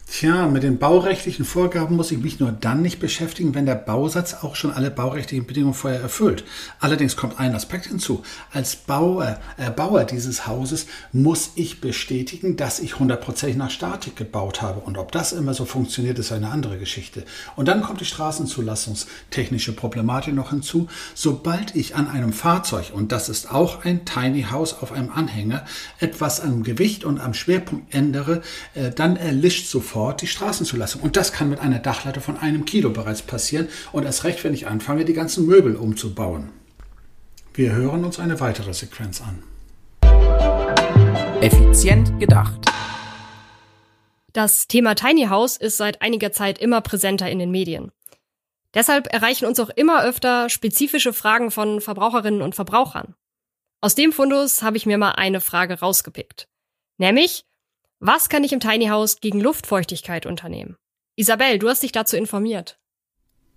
Tja, 0.08 0.46
mit 0.46 0.62
den 0.62 0.78
baurechtlichen 0.78 1.44
Vorgaben 1.44 1.96
muss 1.96 2.12
ich 2.12 2.18
mich 2.18 2.38
nur 2.38 2.52
dann 2.52 2.80
nicht 2.80 3.00
beschäftigen, 3.00 3.56
wenn 3.56 3.66
der 3.66 3.74
Bausatz 3.74 4.34
auch 4.34 4.54
schon 4.54 4.70
alle 4.70 4.90
baurechtlichen 4.90 5.46
Bedingungen 5.46 5.74
vorher 5.74 6.00
erfüllt. 6.00 6.44
Allerdings 6.78 7.16
kommt 7.16 7.40
ein 7.40 7.54
Aspekt 7.56 7.86
hinzu. 7.86 8.22
Als 8.52 8.76
Bauer, 8.76 9.40
äh, 9.56 9.70
Bauer 9.70 10.04
dieses 10.04 10.46
Hauses 10.46 10.86
muss 11.12 11.50
ich 11.56 11.80
bestätigen, 11.80 12.56
dass 12.56 12.78
ich 12.78 13.00
hundertprozentig 13.00 13.58
nach 13.58 13.68
Statik 13.68 14.14
gebaut 14.14 14.62
habe. 14.62 14.80
Und 14.80 14.96
ob 14.96 15.10
das 15.10 15.32
immer 15.32 15.54
so 15.54 15.64
funktioniert, 15.64 16.20
ist 16.20 16.30
eine 16.30 16.50
andere 16.50 16.78
Geschichte. 16.78 17.24
Und 17.56 17.66
dann 17.66 17.82
kommt 17.82 18.00
die 18.00 18.06
straßenzulassungstechnische 18.06 19.72
Problematik 19.74 20.34
noch 20.34 20.50
hinzu. 20.50 20.86
Sobald 21.14 21.74
ich 21.74 21.96
an 21.96 22.08
einem 22.08 22.32
Fahrzeug, 22.32 22.92
und 22.94 23.10
das 23.10 23.28
ist 23.28 23.52
auch 23.52 23.84
ein 23.84 24.04
Tiny 24.04 24.44
House 24.50 24.72
auf 24.80 24.92
einem 24.92 25.10
Anhänger, 25.10 25.64
etwas 25.98 26.40
am 26.40 26.62
Gewicht 26.62 27.04
und 27.04 27.18
am 27.18 27.34
Schwerpunkt 27.34 27.92
ändere, 27.92 28.40
äh, 28.74 28.92
dann 28.92 29.16
erlischt 29.16 29.66
sofort 29.68 29.95
sofort 29.96 30.20
die 30.20 30.26
Straßenzulassung. 30.26 31.00
Und 31.00 31.16
das 31.16 31.32
kann 31.32 31.48
mit 31.48 31.58
einer 31.58 31.78
Dachlatte 31.78 32.20
von 32.20 32.36
einem 32.36 32.66
Kilo 32.66 32.90
bereits 32.90 33.22
passieren 33.22 33.68
und 33.92 34.04
erst 34.04 34.24
recht, 34.24 34.44
wenn 34.44 34.52
ich 34.52 34.66
anfange, 34.66 35.06
die 35.06 35.14
ganzen 35.14 35.46
Möbel 35.46 35.74
umzubauen. 35.74 36.50
Wir 37.54 37.72
hören 37.72 38.04
uns 38.04 38.18
eine 38.18 38.38
weitere 38.38 38.74
Sequenz 38.74 39.22
an. 39.22 39.42
Effizient 41.40 42.20
gedacht. 42.20 42.60
Das 44.34 44.68
Thema 44.68 44.94
Tiny 44.96 45.28
House 45.28 45.56
ist 45.56 45.78
seit 45.78 46.02
einiger 46.02 46.30
Zeit 46.30 46.58
immer 46.58 46.82
präsenter 46.82 47.30
in 47.30 47.38
den 47.38 47.50
Medien. 47.50 47.90
Deshalb 48.74 49.10
erreichen 49.10 49.46
uns 49.46 49.58
auch 49.60 49.70
immer 49.70 50.04
öfter 50.04 50.50
spezifische 50.50 51.14
Fragen 51.14 51.50
von 51.50 51.80
Verbraucherinnen 51.80 52.42
und 52.42 52.54
Verbrauchern. 52.54 53.14
Aus 53.80 53.94
dem 53.94 54.12
Fundus 54.12 54.62
habe 54.62 54.76
ich 54.76 54.84
mir 54.84 54.98
mal 54.98 55.12
eine 55.12 55.40
Frage 55.40 55.80
rausgepickt. 55.80 56.48
Nämlich, 56.98 57.46
was 58.00 58.28
kann 58.28 58.44
ich 58.44 58.52
im 58.52 58.60
Tiny 58.60 58.86
House 58.86 59.20
gegen 59.20 59.40
Luftfeuchtigkeit 59.40 60.26
unternehmen? 60.26 60.76
Isabel, 61.16 61.58
du 61.58 61.68
hast 61.68 61.82
dich 61.82 61.92
dazu 61.92 62.16
informiert. 62.16 62.78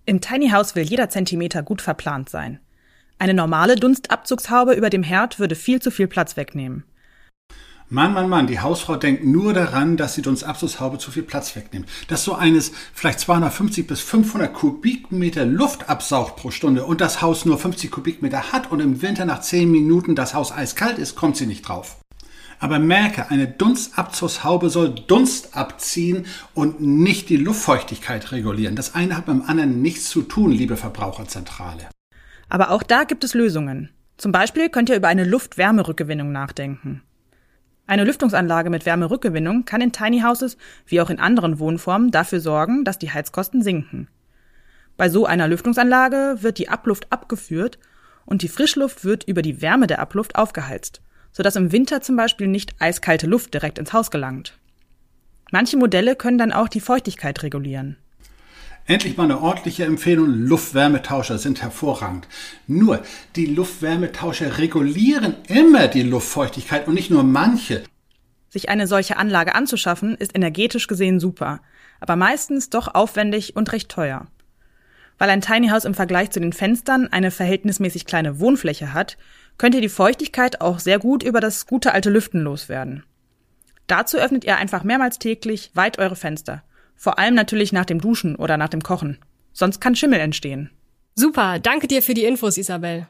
Im 0.06 0.22
Tiny 0.22 0.48
House 0.48 0.74
will 0.74 0.82
jeder 0.82 1.10
Zentimeter 1.10 1.62
gut 1.62 1.82
verplant 1.82 2.30
sein. 2.30 2.58
Eine 3.18 3.34
normale 3.34 3.76
Dunstabzugshaube 3.76 4.72
über 4.72 4.88
dem 4.88 5.02
Herd 5.02 5.38
würde 5.38 5.54
viel 5.54 5.82
zu 5.82 5.90
viel 5.90 6.08
Platz 6.08 6.38
wegnehmen. 6.38 6.84
Mann, 7.90 8.14
Mann, 8.14 8.30
Mann, 8.30 8.46
die 8.46 8.60
Hausfrau 8.60 8.96
denkt 8.96 9.26
nur 9.26 9.52
daran, 9.52 9.98
dass 9.98 10.14
die 10.14 10.22
Dunstabzugshaube 10.22 10.96
zu 10.98 11.10
viel 11.10 11.24
Platz 11.24 11.54
wegnimmt. 11.54 11.88
Dass 12.08 12.24
so 12.24 12.34
eines 12.34 12.72
vielleicht 12.94 13.20
250 13.20 13.86
bis 13.86 14.00
500 14.00 14.54
Kubikmeter 14.54 15.44
Luft 15.44 15.90
absaugt 15.90 16.36
pro 16.36 16.50
Stunde 16.50 16.86
und 16.86 17.02
das 17.02 17.20
Haus 17.20 17.44
nur 17.44 17.58
50 17.58 17.90
Kubikmeter 17.90 18.52
hat 18.52 18.70
und 18.70 18.80
im 18.80 19.02
Winter 19.02 19.26
nach 19.26 19.40
10 19.40 19.70
Minuten 19.70 20.14
das 20.14 20.32
Haus 20.32 20.50
eiskalt 20.50 20.98
ist, 20.98 21.14
kommt 21.14 21.36
sie 21.36 21.46
nicht 21.46 21.68
drauf. 21.68 21.98
Aber 22.60 22.78
merke, 22.78 23.30
eine 23.30 23.48
Dunstabzugshaube 23.48 24.68
soll 24.68 24.94
Dunst 24.94 25.56
abziehen 25.56 26.26
und 26.54 26.80
nicht 26.80 27.30
die 27.30 27.38
Luftfeuchtigkeit 27.38 28.32
regulieren. 28.32 28.76
Das 28.76 28.94
eine 28.94 29.16
hat 29.16 29.26
beim 29.26 29.42
anderen 29.42 29.80
nichts 29.80 30.10
zu 30.10 30.22
tun, 30.22 30.52
liebe 30.52 30.76
Verbraucherzentrale. 30.76 31.88
Aber 32.50 32.70
auch 32.70 32.82
da 32.82 33.04
gibt 33.04 33.24
es 33.24 33.32
Lösungen. 33.32 33.88
Zum 34.18 34.30
Beispiel 34.30 34.68
könnt 34.68 34.90
ihr 34.90 34.96
über 34.96 35.08
eine 35.08 35.24
Luft-Wärme-Rückgewinnung 35.24 36.30
nachdenken. 36.32 37.02
Eine 37.86 38.04
Lüftungsanlage 38.04 38.68
mit 38.68 38.84
Wärmerückgewinnung 38.84 39.64
kann 39.64 39.80
in 39.80 39.90
Tiny 39.90 40.20
Houses 40.20 40.58
wie 40.86 41.00
auch 41.00 41.08
in 41.10 41.18
anderen 41.18 41.58
Wohnformen 41.58 42.10
dafür 42.10 42.40
sorgen, 42.40 42.84
dass 42.84 42.98
die 42.98 43.10
Heizkosten 43.10 43.62
sinken. 43.62 44.08
Bei 44.98 45.08
so 45.08 45.24
einer 45.24 45.48
Lüftungsanlage 45.48 46.36
wird 46.40 46.58
die 46.58 46.68
Abluft 46.68 47.10
abgeführt 47.10 47.78
und 48.26 48.42
die 48.42 48.48
Frischluft 48.48 49.02
wird 49.02 49.24
über 49.24 49.40
die 49.40 49.62
Wärme 49.62 49.86
der 49.86 49.98
Abluft 49.98 50.36
aufgeheizt, 50.36 51.00
sodass 51.32 51.56
im 51.56 51.72
Winter 51.72 52.00
zum 52.00 52.16
Beispiel 52.16 52.46
nicht 52.46 52.74
eiskalte 52.78 53.26
Luft 53.26 53.54
direkt 53.54 53.78
ins 53.78 53.92
Haus 53.92 54.10
gelangt. 54.10 54.58
Manche 55.50 55.76
Modelle 55.76 56.16
können 56.16 56.38
dann 56.38 56.52
auch 56.52 56.68
die 56.68 56.80
Feuchtigkeit 56.80 57.42
regulieren. 57.42 57.96
Endlich 58.86 59.16
mal 59.16 59.24
eine 59.24 59.40
ordentliche 59.40 59.84
Empfehlung. 59.84 60.28
Luftwärmetauscher 60.28 61.38
sind 61.38 61.62
hervorragend. 61.62 62.26
Nur, 62.66 63.02
die 63.36 63.46
Luftwärmetauscher 63.46 64.58
regulieren 64.58 65.36
immer 65.48 65.86
die 65.86 66.02
Luftfeuchtigkeit 66.02 66.88
und 66.88 66.94
nicht 66.94 67.10
nur 67.10 67.22
manche. 67.22 67.84
Sich 68.48 68.68
eine 68.68 68.88
solche 68.88 69.16
Anlage 69.16 69.54
anzuschaffen, 69.54 70.16
ist 70.16 70.34
energetisch 70.34 70.88
gesehen 70.88 71.20
super, 71.20 71.60
aber 72.00 72.16
meistens 72.16 72.68
doch 72.68 72.92
aufwendig 72.92 73.54
und 73.54 73.70
recht 73.70 73.88
teuer. 73.88 74.26
Weil 75.18 75.30
ein 75.30 75.40
Tiny 75.40 75.68
House 75.68 75.84
im 75.84 75.94
Vergleich 75.94 76.30
zu 76.30 76.40
den 76.40 76.52
Fenstern 76.52 77.06
eine 77.06 77.30
verhältnismäßig 77.30 78.06
kleine 78.06 78.40
Wohnfläche 78.40 78.92
hat, 78.92 79.18
könnte 79.60 79.82
die 79.82 79.90
Feuchtigkeit 79.90 80.62
auch 80.62 80.78
sehr 80.78 80.98
gut 80.98 81.22
über 81.22 81.38
das 81.38 81.66
gute 81.66 81.92
alte 81.92 82.08
Lüften 82.08 82.40
loswerden. 82.40 83.04
Dazu 83.88 84.16
öffnet 84.16 84.42
ihr 84.46 84.56
einfach 84.56 84.84
mehrmals 84.84 85.18
täglich 85.18 85.70
weit 85.74 85.98
eure 85.98 86.16
Fenster. 86.16 86.62
Vor 86.96 87.18
allem 87.18 87.34
natürlich 87.34 87.70
nach 87.70 87.84
dem 87.84 88.00
Duschen 88.00 88.36
oder 88.36 88.56
nach 88.56 88.70
dem 88.70 88.82
Kochen. 88.82 89.18
Sonst 89.52 89.78
kann 89.78 89.94
Schimmel 89.94 90.18
entstehen. 90.18 90.70
Super, 91.14 91.58
danke 91.58 91.88
dir 91.88 92.00
für 92.02 92.14
die 92.14 92.24
Infos, 92.24 92.56
Isabel. 92.56 93.06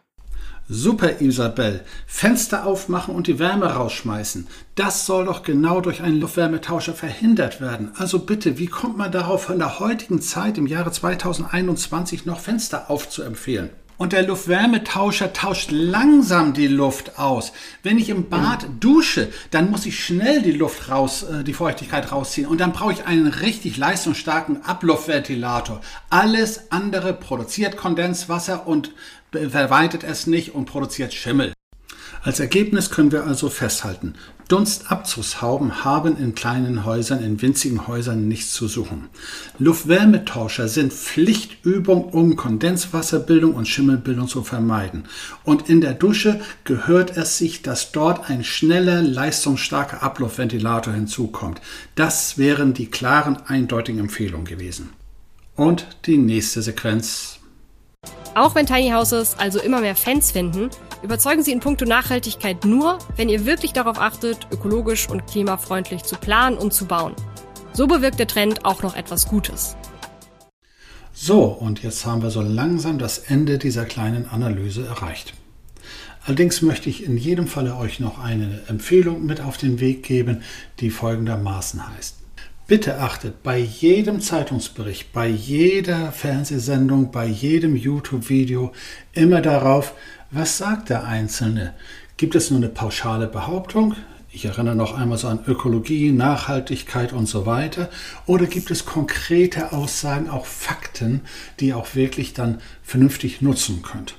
Super, 0.68 1.20
Isabel. 1.20 1.84
Fenster 2.08 2.66
aufmachen 2.66 3.14
und 3.14 3.28
die 3.28 3.38
Wärme 3.38 3.66
rausschmeißen. 3.66 4.48
Das 4.74 5.06
soll 5.06 5.26
doch 5.26 5.44
genau 5.44 5.80
durch 5.80 6.02
einen 6.02 6.18
Luftwärmetauscher 6.18 6.94
verhindert 6.94 7.60
werden. 7.60 7.92
Also 7.94 8.18
bitte, 8.18 8.58
wie 8.58 8.66
kommt 8.66 8.98
man 8.98 9.12
darauf, 9.12 9.50
in 9.50 9.60
der 9.60 9.78
heutigen 9.78 10.20
Zeit 10.20 10.58
im 10.58 10.66
Jahre 10.66 10.90
2021 10.90 12.26
noch 12.26 12.40
Fenster 12.40 12.90
aufzuempfehlen? 12.90 13.70
Und 14.00 14.14
der 14.14 14.22
Luftwärmetauscher 14.22 15.34
tauscht 15.34 15.70
langsam 15.70 16.54
die 16.54 16.68
Luft 16.68 17.18
aus. 17.18 17.52
Wenn 17.82 17.98
ich 17.98 18.08
im 18.08 18.30
Bad 18.30 18.66
dusche, 18.80 19.28
dann 19.50 19.70
muss 19.70 19.84
ich 19.84 20.02
schnell 20.02 20.40
die 20.40 20.52
Luft 20.52 20.88
raus, 20.88 21.22
äh, 21.22 21.44
die 21.44 21.52
Feuchtigkeit 21.52 22.10
rausziehen. 22.10 22.46
Und 22.46 22.62
dann 22.62 22.72
brauche 22.72 22.94
ich 22.94 23.04
einen 23.04 23.26
richtig 23.26 23.76
leistungsstarken 23.76 24.64
Abluftventilator. 24.64 25.82
Alles 26.08 26.72
andere 26.72 27.12
produziert 27.12 27.76
Kondenswasser 27.76 28.66
und 28.66 28.92
verweitet 29.32 30.02
es 30.02 30.26
nicht 30.26 30.54
und 30.54 30.64
produziert 30.64 31.12
Schimmel. 31.12 31.52
Als 32.22 32.38
Ergebnis 32.38 32.90
können 32.90 33.12
wir 33.12 33.24
also 33.24 33.48
festhalten, 33.48 34.14
Dunstabzugshauben 34.48 35.84
haben 35.84 36.18
in 36.18 36.34
kleinen 36.34 36.84
Häusern, 36.84 37.22
in 37.22 37.40
winzigen 37.40 37.86
Häusern 37.86 38.28
nichts 38.28 38.52
zu 38.52 38.68
suchen. 38.68 39.08
Luftwärmetauscher 39.58 40.68
sind 40.68 40.92
Pflichtübung, 40.92 42.04
um 42.10 42.36
Kondenswasserbildung 42.36 43.54
und 43.54 43.68
Schimmelbildung 43.68 44.28
zu 44.28 44.42
vermeiden. 44.42 45.04
Und 45.44 45.70
in 45.70 45.80
der 45.80 45.94
Dusche 45.94 46.40
gehört 46.64 47.16
es 47.16 47.38
sich, 47.38 47.62
dass 47.62 47.92
dort 47.92 48.28
ein 48.28 48.44
schneller, 48.44 49.02
leistungsstarker 49.02 50.02
Abluftventilator 50.02 50.92
hinzukommt. 50.92 51.60
Das 51.94 52.36
wären 52.36 52.74
die 52.74 52.86
klaren, 52.86 53.38
eindeutigen 53.46 54.00
Empfehlungen 54.00 54.46
gewesen. 54.46 54.90
Und 55.54 55.86
die 56.06 56.18
nächste 56.18 56.60
Sequenz. 56.60 57.38
Auch 58.34 58.54
wenn 58.54 58.66
Tiny 58.66 58.90
Houses 58.90 59.36
also 59.38 59.60
immer 59.60 59.80
mehr 59.80 59.96
Fans 59.96 60.32
finden, 60.32 60.70
Überzeugen 61.02 61.42
Sie 61.42 61.52
in 61.52 61.60
puncto 61.60 61.86
Nachhaltigkeit 61.86 62.66
nur, 62.66 62.98
wenn 63.16 63.30
ihr 63.30 63.46
wirklich 63.46 63.72
darauf 63.72 63.98
achtet, 63.98 64.46
ökologisch 64.52 65.08
und 65.08 65.26
klimafreundlich 65.26 66.02
zu 66.02 66.16
planen 66.16 66.58
und 66.58 66.74
zu 66.74 66.84
bauen. 66.84 67.14
So 67.72 67.86
bewirkt 67.86 68.18
der 68.18 68.26
Trend 68.26 68.66
auch 68.66 68.82
noch 68.82 68.94
etwas 68.94 69.26
Gutes. 69.26 69.76
So, 71.12 71.44
und 71.44 71.82
jetzt 71.82 72.04
haben 72.04 72.22
wir 72.22 72.30
so 72.30 72.42
langsam 72.42 72.98
das 72.98 73.18
Ende 73.18 73.56
dieser 73.56 73.86
kleinen 73.86 74.28
Analyse 74.28 74.86
erreicht. 74.86 75.32
Allerdings 76.26 76.60
möchte 76.60 76.90
ich 76.90 77.04
in 77.04 77.16
jedem 77.16 77.46
Falle 77.46 77.76
euch 77.76 77.98
noch 77.98 78.18
eine 78.18 78.60
Empfehlung 78.68 79.24
mit 79.24 79.40
auf 79.40 79.56
den 79.56 79.80
Weg 79.80 80.02
geben, 80.02 80.42
die 80.80 80.90
folgendermaßen 80.90 81.96
heißt. 81.96 82.16
Bitte 82.66 83.00
achtet 83.00 83.42
bei 83.42 83.58
jedem 83.58 84.20
Zeitungsbericht, 84.20 85.12
bei 85.12 85.26
jeder 85.26 86.12
Fernsehsendung, 86.12 87.10
bei 87.10 87.26
jedem 87.26 87.74
YouTube-Video 87.74 88.72
immer 89.12 89.40
darauf, 89.40 89.94
was 90.30 90.58
sagt 90.58 90.90
der 90.90 91.04
Einzelne? 91.04 91.74
Gibt 92.16 92.34
es 92.34 92.50
nur 92.50 92.58
eine 92.58 92.68
pauschale 92.68 93.26
Behauptung? 93.26 93.96
Ich 94.32 94.44
erinnere 94.44 94.76
noch 94.76 94.96
einmal 94.96 95.18
so 95.18 95.26
an 95.26 95.40
Ökologie, 95.44 96.12
Nachhaltigkeit 96.12 97.12
und 97.12 97.26
so 97.26 97.46
weiter. 97.46 97.90
Oder 98.26 98.46
gibt 98.46 98.70
es 98.70 98.84
konkrete 98.84 99.72
Aussagen, 99.72 100.30
auch 100.30 100.46
Fakten, 100.46 101.22
die 101.58 101.68
ihr 101.68 101.76
auch 101.76 101.96
wirklich 101.96 102.32
dann 102.32 102.60
vernünftig 102.84 103.42
nutzen 103.42 103.82
könnt? 103.82 104.14